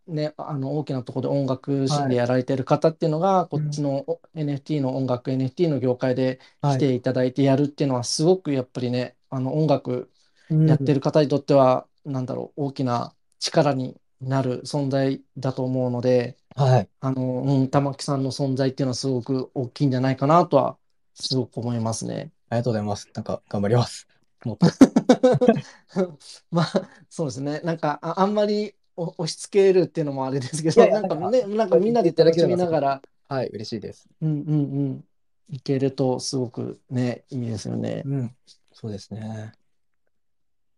[0.08, 6.78] ね、あの大きなところで音楽シーンでやられてる方っていうのが、こっちのお NFT の音楽、NFT の業界ではい。
[6.78, 10.10] 来ていただいてやるっていうのはすごくやっぱりね、あの音楽
[10.50, 16.90] うんやってる方にとっては、なんだろう、大きな力になる存在だと思うので、はい。
[17.02, 20.78] あの、うん、玉木さんの存在っていうのはすごく大きいんじゃないかなとは、
[21.14, 22.32] すごく思いますね。
[22.50, 23.10] ありがとうございます。
[23.14, 24.08] なんか、頑張ります。
[24.46, 24.68] もっと。
[26.50, 27.60] まあ、そうですね。
[27.64, 34.08] なんか、あ、あんまりお押し付けるっていうのもあれですけど、いやいやなんかね、なんかみんなで楽しみながら、はい、嬉しいです。
[34.22, 34.54] うんうんう
[34.90, 35.06] ん、
[35.50, 38.02] いけるとすごくね、いいですよね。
[38.06, 38.36] うん。
[38.74, 39.54] そうですね。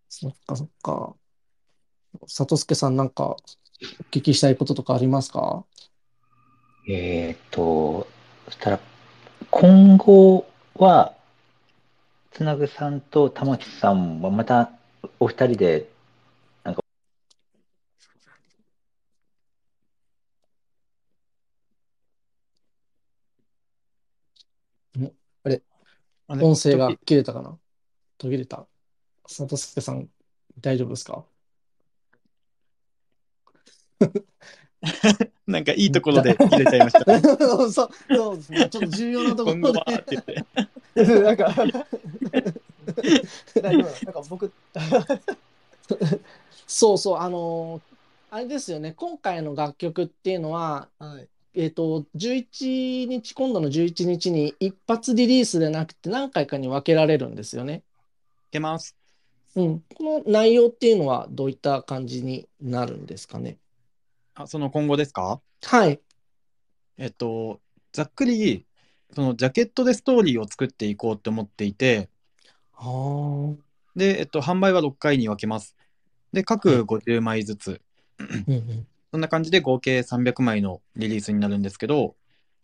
[0.10, 1.16] そっかそっか。
[2.28, 3.38] 里助さんなんかお
[4.12, 5.64] 聞きしたいこととかありますか？
[6.90, 8.08] えーっと、
[8.46, 8.80] そしたら、
[9.52, 10.46] 今後
[10.76, 11.14] は、
[12.32, 14.72] つなぐさんと玉木さんはまた
[15.20, 15.90] お二人で、
[16.64, 16.74] あ
[25.50, 25.62] れ
[26.30, 27.58] 音声が切れたかな？
[28.18, 28.68] 途切れた。
[29.28, 30.08] 里助さん、
[30.62, 31.26] 大丈夫ですか？
[35.48, 37.20] なんかいいところで入れちゃいました。
[37.46, 38.70] そうそうですね。
[38.70, 39.80] ちょっと重要なところで。
[41.24, 41.54] なんか、
[43.62, 44.52] なんか僕、
[46.68, 47.82] そうそう、あのー
[48.32, 51.28] あれですよね、今回の楽曲っていうのは、はい。
[51.56, 57.84] えっと、11日、今度の11日に一発リリースでなくて何回かに分けられるんですよね。
[58.50, 58.96] いけます。
[59.56, 59.84] うん。
[59.96, 63.58] この内容っていうのはどういった感じになるんですかね。
[64.36, 65.42] あ、その今後ですか？
[65.64, 66.00] はい。
[66.98, 67.60] えっと、
[67.94, 68.66] ざっくり、
[69.14, 72.10] そのジャケットでストーリーを作っていこうと思っていて、
[72.74, 73.56] は
[73.96, 75.76] で、えっと、販売は6回に分けます。
[76.32, 77.82] で、各50枚ずつ。
[79.12, 82.16] そんな感じで合計300枚のリリースになるんですけど、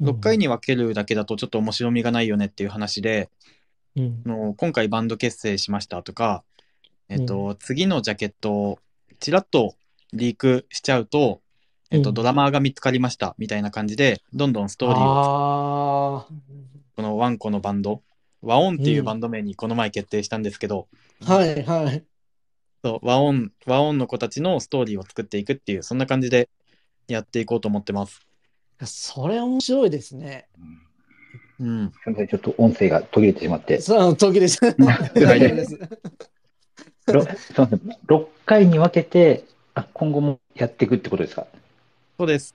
[0.01, 3.29] 6回に分けるだけだとちょっと面白みがないよねっていう話で、
[3.95, 4.23] うん。
[4.25, 6.43] あの今回バンド結成しましたとか、
[7.09, 8.79] えっと、次のジャケットを
[9.19, 9.75] ちらっと
[10.13, 11.41] リークしちゃうと、
[11.91, 12.13] えっと、うん。
[12.13, 15.05] ドラマーが見つかりましたみたいな感じで、どんどんストーリーを、
[16.19, 16.25] あ
[16.95, 18.01] このワンコのバンド、
[18.41, 20.87] 和音っていうバンド名にこの前決定したんですけど、
[21.25, 22.03] あ、はいはい。
[22.85, 26.49] そう和音、和音の子たちのストーリーを作っていくっていう、そんな感じで
[27.07, 28.21] やっていこうと思ってます。
[28.83, 30.47] それ面白いですね。
[31.59, 31.91] うん。
[32.03, 33.81] すみません、ちょっと音声が途切れてしまって。
[33.81, 34.59] そう、時で す。
[34.61, 34.75] 大
[35.15, 35.79] 大丈です。
[37.07, 41.47] ろすみません、6回に分けて、あ、今後もやっていくってことですか？
[42.19, 42.53] そうです。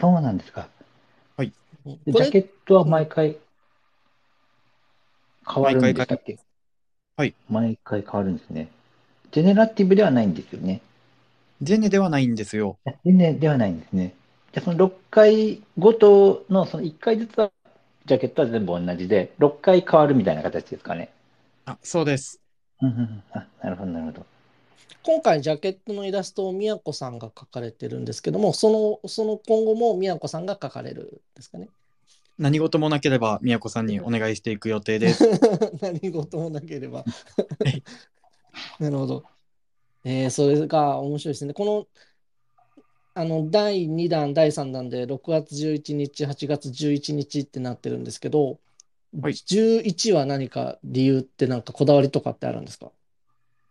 [0.00, 0.68] そうなんですか。
[1.36, 1.50] で
[1.84, 3.36] こジャれケットは毎回
[5.52, 6.38] 変わるんでしたっけ？
[7.16, 7.34] はい。
[7.48, 8.68] 毎回変わるんですね。
[9.30, 10.80] ジェネラティブではないんですよね。
[11.60, 12.78] ジェネではないんですよ。
[13.04, 14.14] 全然ではないんですね。
[14.52, 17.50] じゃあその6回ごとのその1回ずつは、
[18.06, 21.10] ジャケットは全部同じで、6回変わるみたいな形ですかね。
[21.66, 22.40] あ、そうです。
[22.80, 24.26] うんうんうんあ、なるほど、なるほど。
[25.02, 31.68] 今回ジャケットのイラストを宮子さんが描かれてるんですけども、その、その今後も宮子さんが描かれるんですかね。
[32.38, 35.24] 何事もなければ、宮子さんにお願いしていく予定です。
[35.82, 37.04] 何事もなければ。
[38.80, 39.24] なるほど。
[40.04, 41.54] えー、それが面白いですね。
[41.54, 41.86] この、
[43.14, 48.58] あの、第2弾、第3弾で6月11日、8月11日ってなってるんですけど、
[49.20, 52.92] はい11は何か理由ってなんかこだわりとかってあるんですか？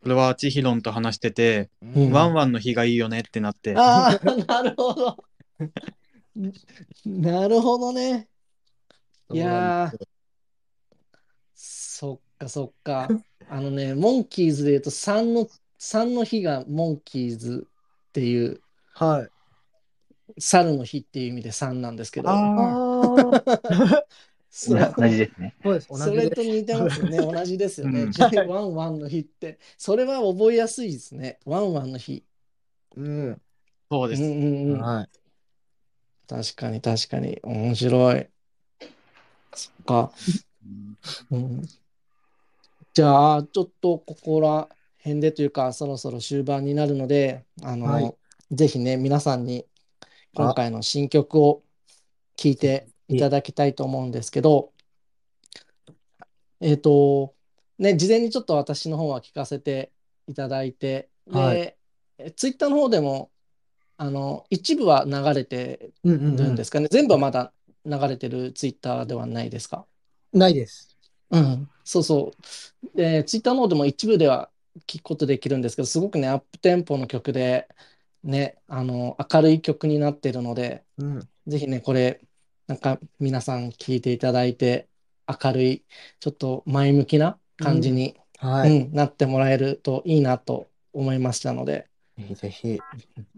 [0.02, 5.18] これは千尋と話してて、うんワンワンの日がいいよねってなって、ああ、なるほど。
[7.06, 8.28] なるほどね。
[9.32, 9.92] いや
[12.38, 13.10] かそっか。
[13.50, 17.68] あのね、モンキーズで言うと3の、3の日がモンキーズ
[18.10, 18.62] っていう、
[18.94, 19.30] はい。
[20.40, 24.06] 猿の日っていう意味で3なんですけど、あああ、
[24.50, 25.56] そうな同じですね。
[25.64, 25.88] そうです。
[25.90, 27.18] 同そじでれと似てますね。
[27.18, 28.04] 同じですよね。
[28.04, 29.60] うんワンワンの日って。
[29.78, 31.40] それは覚えやすいですね。
[31.46, 32.24] ワンワンの日。
[32.96, 33.42] うん。
[33.90, 34.24] そうです。
[34.24, 34.82] うんうんうん。
[34.82, 35.10] はい。
[36.28, 37.40] 確かに確かに。
[37.44, 38.28] 面白い。
[39.54, 40.12] そっか。
[41.32, 41.62] うん、
[42.98, 44.68] じゃあ、ちょっとここら
[45.04, 48.16] 辺でというか、そろそろ終盤になるので、あの、はい
[48.50, 49.68] ぜひね、皆さんに
[50.34, 51.62] 今回の新曲を
[52.38, 54.72] 聴いていただきたいと思うんですけど、
[56.60, 57.36] えっと、
[57.78, 59.92] ね、事前にちょっと私の方は聞かせて
[60.28, 61.78] いただいて、はで、
[62.36, 63.30] ツイッターの方でも、
[63.98, 66.88] あの、一部は流れてるんですかね？
[66.90, 67.54] 全部はまだ
[67.86, 69.86] 流れてるツイッターではないですか？
[70.34, 70.97] ないです。
[71.32, 72.32] うん、そうそ
[72.94, 72.98] う。
[72.98, 74.50] で、ツイッターの方でも一部では
[74.88, 77.68] 聞くことできるんですけど、すごくね、アップテンポの曲で、
[78.24, 81.30] ね、あの、明るい曲になってるので、うん。
[81.48, 82.22] ぜひね、これ、
[82.68, 84.88] なんか皆さん聴いていただいて、
[85.28, 85.86] 明るい、
[86.20, 88.82] ちょっと前向きな感じに、はい。
[88.82, 92.80] うん、なってもらえるといいなと思いましたので、ぜひぜひ。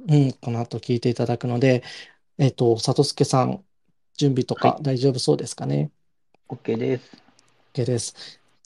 [0.07, 1.83] うん、この後聞いていただくので、
[2.37, 3.63] えっと、里助さん、
[4.17, 5.91] 準備とか大丈夫そうですかね
[6.49, 7.28] ？OK です。
[7.74, 8.15] OK です。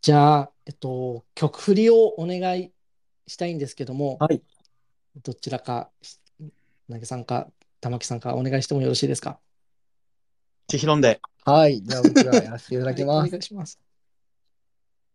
[0.01, 2.71] じゃあ、えっと、曲振りをお願い
[3.27, 4.41] したいんですけども、はい。
[5.23, 5.91] どちらか、
[6.89, 7.51] 投げさんか、
[7.81, 9.39] 玉木さんか、お願いしてもよろしいですか？
[10.67, 11.21] 千尋で。
[11.45, 11.81] はい。
[11.83, 13.31] じゃあ僕がやらせていただきはい、おます。
[13.31, 13.79] 願いします。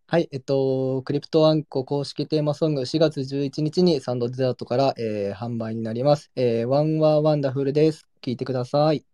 [0.07, 6.31] はい、えっと、クリプトワンコ公式テーマソング4月11日にサンドデザートから、えー販売になります。
[6.35, 8.07] えー、ワンワンワンダフルです。
[8.23, 9.05] 聴いてください。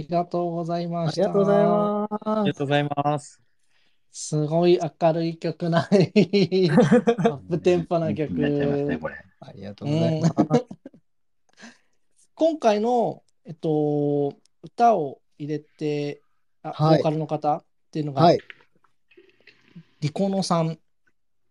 [0.00, 1.24] りがとうございました。
[1.24, 3.40] ありがとうございまありがとうございます。
[4.12, 5.84] すごい明るい曲ない。
[5.84, 8.32] アップテンポな曲。
[9.40, 10.66] ありがとうございます。
[12.34, 16.22] 今回の、えっと、歌を入れて、
[16.62, 18.38] あはいボーカルの方っていうのが、はい。
[20.00, 20.78] リコノさんっ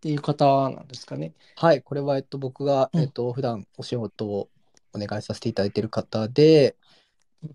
[0.02, 1.34] ていう方なんですかね。
[1.56, 4.50] はい、これは、えっと、僕が、うんえっと、普段お仕事を
[4.94, 6.76] お願いさせていただいている方で、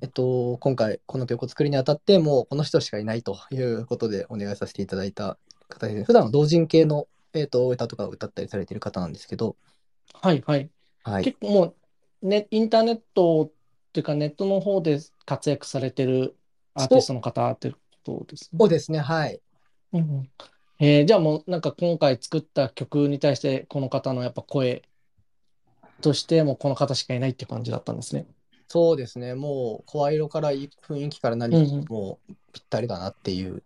[0.01, 9.57] えっと、今回、この曲を作るにあたって、もうこの人しかいないということでお願いさせていただいた方で、普段は同人系の、えっと、歌とかを歌ったりされている方なんですけど、
[10.15, 10.71] はいはい。
[11.03, 11.25] はい。
[11.25, 11.77] 結構も
[12.23, 16.35] う、ね、インターネットっていうかネットの方で活躍されてる
[16.75, 18.59] アーティストの方ってことですね。
[18.59, 19.41] そうですね、はい。
[19.93, 20.31] うんうん
[20.81, 24.83] えーじゃあもうなんか今回作った曲に対してこの方のやっぱ声
[26.01, 28.27] としてもうこの方しかいないっていう感じだったんですね。
[28.75, 33.63] そうですね、もう、声色からい雰囲気から何うんうんもうぴったりだなっていう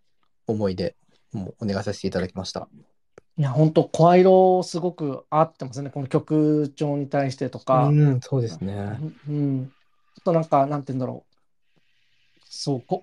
[0.47, 0.97] 思いで、
[1.33, 2.69] もうお願いさせていただきました。
[3.39, 5.89] いや、本当声色すごく合ってますね。
[5.89, 7.85] この曲調に対してとか。
[7.85, 9.01] うん、そうですね。
[9.27, 9.73] うん。
[10.19, 11.37] あとなんか、なんて言うんだろう。
[12.45, 13.03] そう、こ、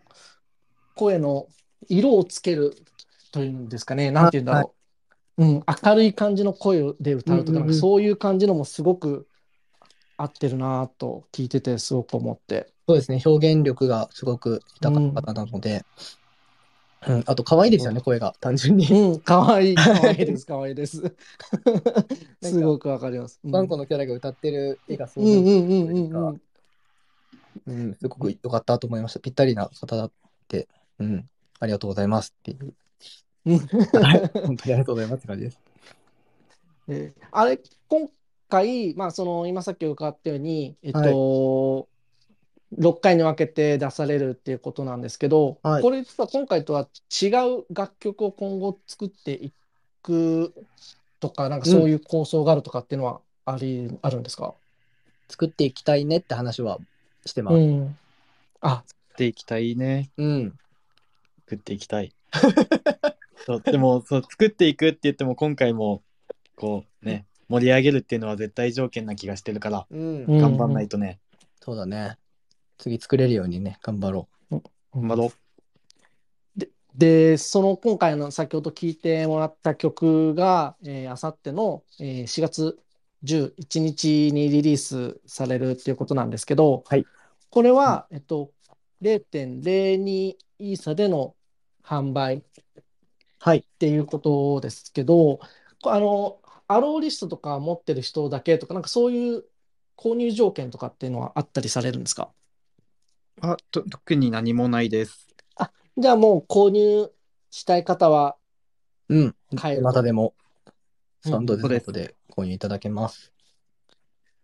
[0.94, 1.48] 声の
[1.88, 2.76] 色をつける
[3.32, 4.12] というんですかね。
[4.12, 4.76] なんて言うんだろ
[5.40, 5.44] う。
[5.44, 9.28] うん、明るい感じの声で歌うとか、うんうんうんなんかそういう感じのもすごく
[10.18, 12.68] 合ってるなと聞いててすごく思って。
[12.88, 15.84] そうですね、表現力がすごく豊かな方なので、
[17.08, 18.88] うん、あと可愛いですよね、声が、単純に。
[18.88, 21.02] うん、かわいい、かわいいです、かわいいです。
[22.42, 23.40] すごくわかります。
[23.44, 26.42] うんワンコのキャラが歌ってる絵が想うん像うんうんうんうん。
[27.68, 29.20] うん、すごく良かったと思いました。
[29.20, 30.12] ぴったりな方だっ
[30.48, 30.68] て、
[31.00, 32.74] うん、ありがとうございますっていう。
[33.46, 33.60] 本
[33.92, 35.60] 当にありがとうございますって感じです。
[36.88, 38.10] えーあれ、今
[38.50, 41.88] 回、まあ、その今さっき伺ったように、えっと、
[42.78, 46.88] 6回に分けて出されるっていうことなんですけど、はいこれ実は今回とは
[47.22, 47.28] 違
[47.60, 49.52] う楽曲を今後作ってい
[50.04, 50.54] く
[51.20, 54.54] とか、なんかそういう構想があるとかっていうのはあり、あるんですか？
[55.30, 56.80] 作っていきたいねって話は
[57.26, 57.56] してます。
[57.56, 57.98] うん。
[58.62, 60.12] あ、作っていきたいね。
[60.18, 60.54] うん。
[61.46, 62.14] 作っていきたい。
[63.46, 66.02] そうでもそう作っていくって言っても今回も
[66.56, 70.26] こうね盛り上げるっていうのは絶対条件な気がしてるからうん。
[70.26, 71.20] うん頑張んないとね、
[71.62, 72.18] そうだね。
[72.78, 74.28] 次作れるようにね、頑張ろ
[74.94, 75.32] 頑張ろ
[76.96, 82.80] で、その今回の先ほど聞いてもらった曲が、えー、あさっての、えー4月
[83.24, 87.06] 11日にリリースされるっていうことなんですけど、はい
[87.56, 88.52] これは、えっと、
[89.02, 91.36] 0.02イーサでの
[91.82, 92.44] 販売っう。
[93.40, 93.66] はい。
[93.80, 95.40] ていうことですけど、
[95.82, 99.44] こあの、アローリストとか持ってる人だけとか、なんかそういう
[99.98, 102.30] 購入条件とかっていうのはあったりされるんですか？
[103.44, 103.46] う。
[103.48, 105.28] あと特に何もないです。
[105.98, 107.10] じゃあもう購入
[107.52, 108.36] したい方は
[109.10, 109.36] うん。
[109.56, 113.32] 買えるとまたでも、うんサンドデザートで購入いただけます。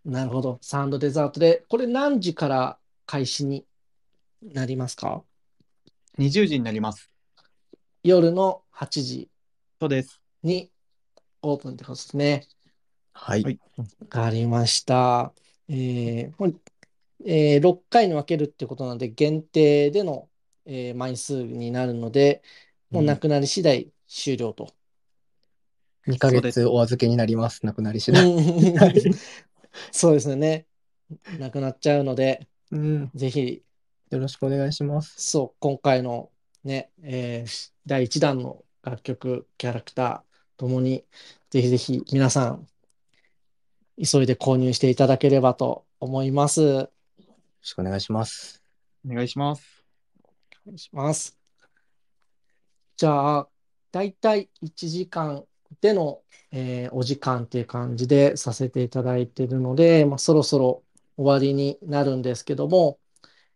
[0.04, 0.58] なるほど。
[0.64, 3.66] サンドデザートで、これ何時から開始に
[4.42, 5.24] なりますか
[6.18, 7.12] ？20時になります。
[8.04, 9.30] 夜の8時
[9.80, 10.20] そうです。
[10.42, 10.72] に
[11.42, 12.48] オープンってことですね。
[13.14, 13.44] はい。
[13.44, 15.34] はいわかりました。
[15.68, 16.62] えーほん
[17.26, 20.30] えー6回に分けるってことなので、限定での、
[20.66, 22.44] えー枚数になるので、
[22.92, 24.76] もうなくなり次第終了と。
[26.08, 27.66] 2ヶそうです月お預けになります。
[27.66, 28.26] なくなり次第。
[29.92, 30.68] そうですね。
[31.40, 33.12] なくなっちゃうので、うん。
[33.16, 33.64] ぜひ
[34.10, 35.22] よろしくお願いします。
[35.30, 36.32] そう、今回の
[36.64, 40.31] ね、えー第1弾の楽曲、キャラクター
[40.62, 41.04] ともに、
[41.50, 42.68] ぜひぜひ皆さん、
[43.98, 46.62] 急いで購入していただければと思います。
[46.62, 46.90] およろ
[47.64, 48.64] しくお願いします。
[49.04, 49.84] お願いします。
[50.68, 51.36] 願いします。
[52.96, 53.50] じゃあ、
[53.92, 55.46] だいたい1時間
[55.82, 60.84] での、えーお時間っていう感じでさせていただいているので、まあ、そろそろ
[61.18, 63.00] 終わりになるんですけども、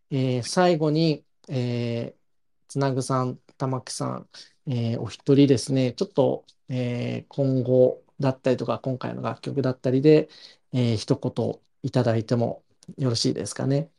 [0.10, 2.26] えー最後に、えー
[2.68, 4.30] つなぐさん、玉木さん、
[4.68, 10.30] えーお一人ですね、ちょっと、えー今後だったりとか、今回の楽曲だったりで、
[10.74, 12.64] えー一言いただいても
[12.98, 13.90] よろしいですかね。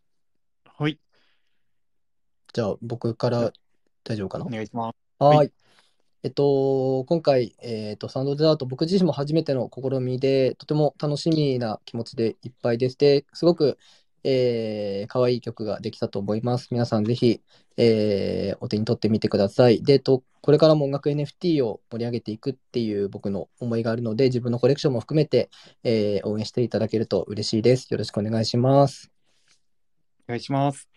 [0.64, 0.99] はい、
[2.53, 3.53] じゃあ、僕から
[4.05, 4.47] 大丈夫かな？
[4.47, 4.97] お願いします。
[5.19, 5.37] はーい。
[5.39, 5.53] はい
[6.23, 12.99] えっと、今回、えっと、サウンドデザート、僕自身も初めての試みで、とても楽しみな気持ちでいっぱいです。
[12.99, 13.79] で、すごく、
[14.27, 16.68] えー、可愛い曲ができたと思います。
[16.72, 17.43] 皆さん、ぜひ、
[17.77, 19.83] えーお手に取ってみてください。
[19.85, 25.51] で、と、これからも音楽 NFT を盛り上げていくっていう僕の思いがあるので、自分のコレクションも含めて、
[25.85, 27.89] えー応援していただけると嬉しいです。
[27.93, 29.12] よろしくお願いします。
[30.29, 30.89] お願いします。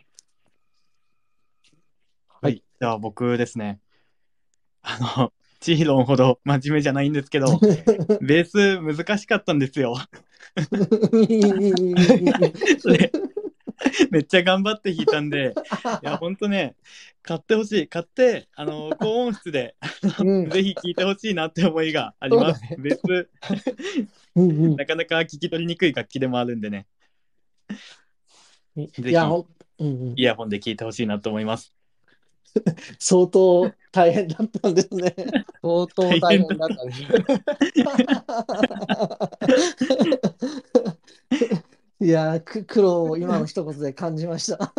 [2.41, 3.79] ははいい、じゃあ僕ですね。
[4.81, 7.59] あの、チーロンほど真面目じゃないんですけど、
[8.21, 9.95] ベース難しかったんですよ。
[14.11, 15.53] めっちゃ頑張って弾いたんで、
[16.03, 16.75] いや、ほんとね、
[17.21, 17.87] 買ってほしい。
[17.87, 19.75] 買って、あの、高音質で、
[20.19, 22.61] うんぜひ聴いてほしいなって思いがあります。
[22.61, 23.29] ねベース、
[24.35, 26.87] うんうんなかなか聞き取りにくい楽器でもあるんでね、
[28.75, 31.73] いひうんうんイヤホンで聴いてほしいなと思います。
[32.99, 35.15] 相当大変だったんですね。
[35.61, 36.93] 相当大変だったね。
[42.01, 44.73] いやー、く苦労を今の一言で感じました。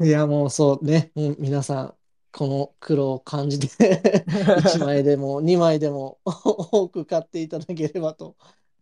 [0.00, 1.94] いや、もうそうね、もう皆さん、
[2.32, 8.36] この苦労を感じて、1枚でも2枚でも多く買っていただければと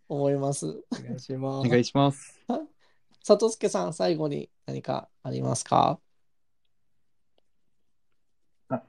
[0.08, 0.66] 思います。
[0.66, 1.66] お願いします。
[1.66, 2.40] お願いします。
[3.22, 6.00] 里助さん、最後に何かありますか？
[8.74, 8.82] あ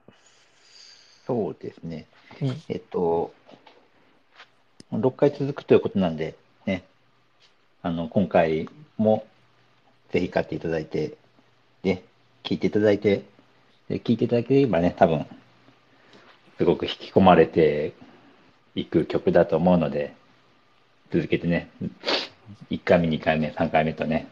[1.25, 2.07] そうですね。
[2.41, 3.33] うんえっと、
[4.91, 6.83] 6回続くということなんで、ね、
[7.81, 9.25] あの、今回も
[10.11, 11.17] ぜひ買っていただいて、
[11.83, 12.03] で、
[12.43, 13.23] 聞いていただいて、
[13.89, 15.25] で、聞いていただければね、多分、
[16.57, 17.93] すごく引き込まれて
[18.75, 20.15] いく曲だと思うので、
[21.11, 21.69] 続けてね、
[22.69, 24.27] 1回目、2回目、3回目とね、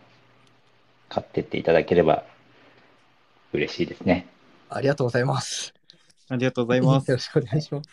[1.09, 2.23] 買ってっていただければ
[3.51, 4.27] 嬉しいですね。
[4.75, 5.73] ありがとうございます。
[6.29, 7.09] ありがとうございます。
[7.09, 7.89] よろしくお願いします。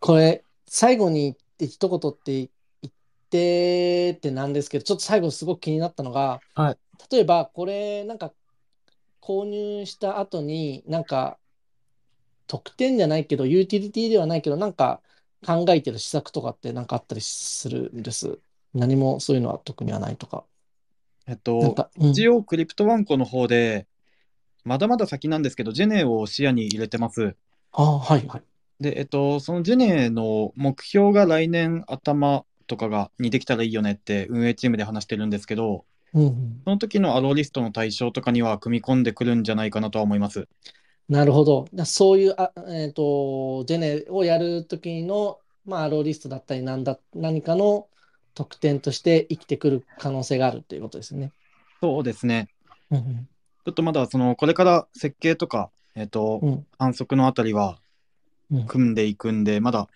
[0.00, 2.92] これ、最後に一言って言っ
[3.30, 6.78] てってなんですけど、ちょっと最後すごく気になったのが、はい
[7.12, 8.32] 例えばこれ、なんか
[9.22, 11.38] 購入した後に、なんか
[12.48, 15.00] 特典じゃないけど、ユーティリティではないけど、なんか
[15.46, 18.40] 考えてる施策とかってなんかあったりするんです？
[18.74, 20.42] 何もそういうのは特にはないとか。
[21.28, 23.86] えっと、か、うん一応クリプトワンコの方で、
[24.68, 27.34] まだまだ先なんですけど、ジェネを視野に入れてます。
[27.72, 28.42] ああ、はいはい。
[28.80, 40.46] で、えっと、そのジェネの目標が来年頭とかがにできたらいいよねって運営チームで話してるんですけど、うんうん、その時のアローリストの対象とかには組み込んでくるんじゃないかなとは思います。
[41.08, 41.66] なるほど。
[41.72, 47.88] だそういう、あ、えっと、ジェネをやるときの、まあ、アローリストだったり、なんだ、何かの
[48.34, 51.32] 特典として生きてくる可能性があるということですね。
[51.80, 52.48] そうですね。
[52.90, 53.28] うん
[53.64, 57.80] ちょっとまだそのこれから設計とか、えっとうん、うん反則のあたりは
[58.50, 58.68] うん。
[58.68, 59.88] 組んでいくんで、まだ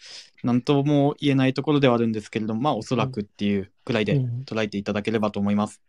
[0.45, 4.47] 何とも言えないところではあるんですけれども、まあおそらくっていうくらいでうん。
[4.47, 5.83] 捉えていただければと思います。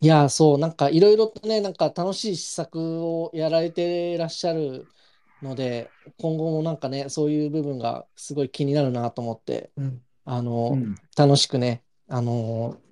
[0.00, 4.88] いやー、そう、なんかいろいろとね、なんか楽しい施策をやられてらっしゃる
[5.42, 10.02] ので、今後もなんかね、そういう部分がすごい気になるなと思って、うん。
[10.24, 10.94] あの、うん。
[11.16, 12.88] 楽しくね、あのー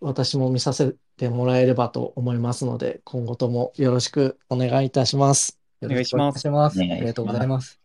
[0.00, 5.58] 私も見させてもらえればと思いますので、今後ともよろしくお願いいたします。
[5.82, 7.80] お願いしますありがとうございます。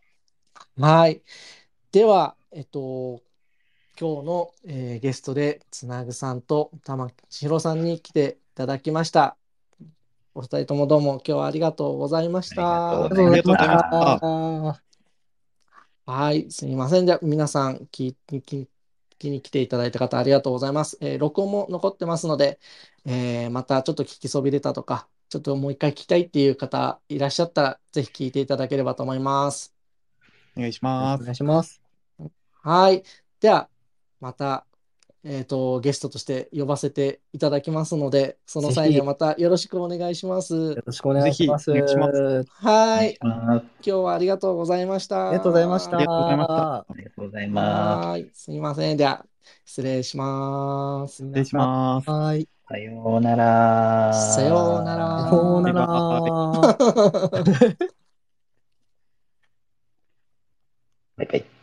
[0.78, 1.22] はい。
[1.90, 3.20] では、えっと、
[3.98, 9.36] 今日の、えーゲストでつなぐさんと玉木千尋さんに来ていただきました。
[10.34, 13.04] お二人ともどうも今日はありがとうございました。
[13.04, 14.82] ありがとうございました
[16.04, 17.06] はい、すみません。
[17.06, 18.66] じゃあ、皆さん聞い、聞
[19.22, 20.98] きに来ていただいた方、ありがとうございます。
[21.00, 22.60] えー録音も残ってますので、
[23.04, 29.74] えーまたちょっと聞きそびれたとか、ちょっともう一回聞きたいっていう方いらっしゃったら、ぜひ聞いていただければと思います。
[30.56, 31.22] お願いしおます。
[31.24, 31.82] 願いします。
[32.62, 33.02] はい。
[33.40, 33.68] では、
[34.20, 34.66] また、
[35.24, 40.82] えっと、ゲストとして呼ばせていただきますので、その際にはまたよろしくお願いしますよ。
[40.84, 41.70] ろしくお願いします。
[41.70, 43.18] ますはい。
[43.22, 45.28] 今日はありがとうございました。
[45.28, 45.96] ありがとうございました。
[45.96, 48.06] ありがとうございましたありがとうございます。
[48.08, 48.30] はい。
[48.34, 48.96] すみません。
[48.96, 49.24] では、
[49.64, 51.22] 失礼します。
[51.22, 52.10] 失礼します。
[52.10, 52.48] はい。
[52.68, 54.12] さようなら。
[54.14, 55.30] さようなら。
[55.30, 55.86] さようなら。
[61.16, 61.44] バイバイ。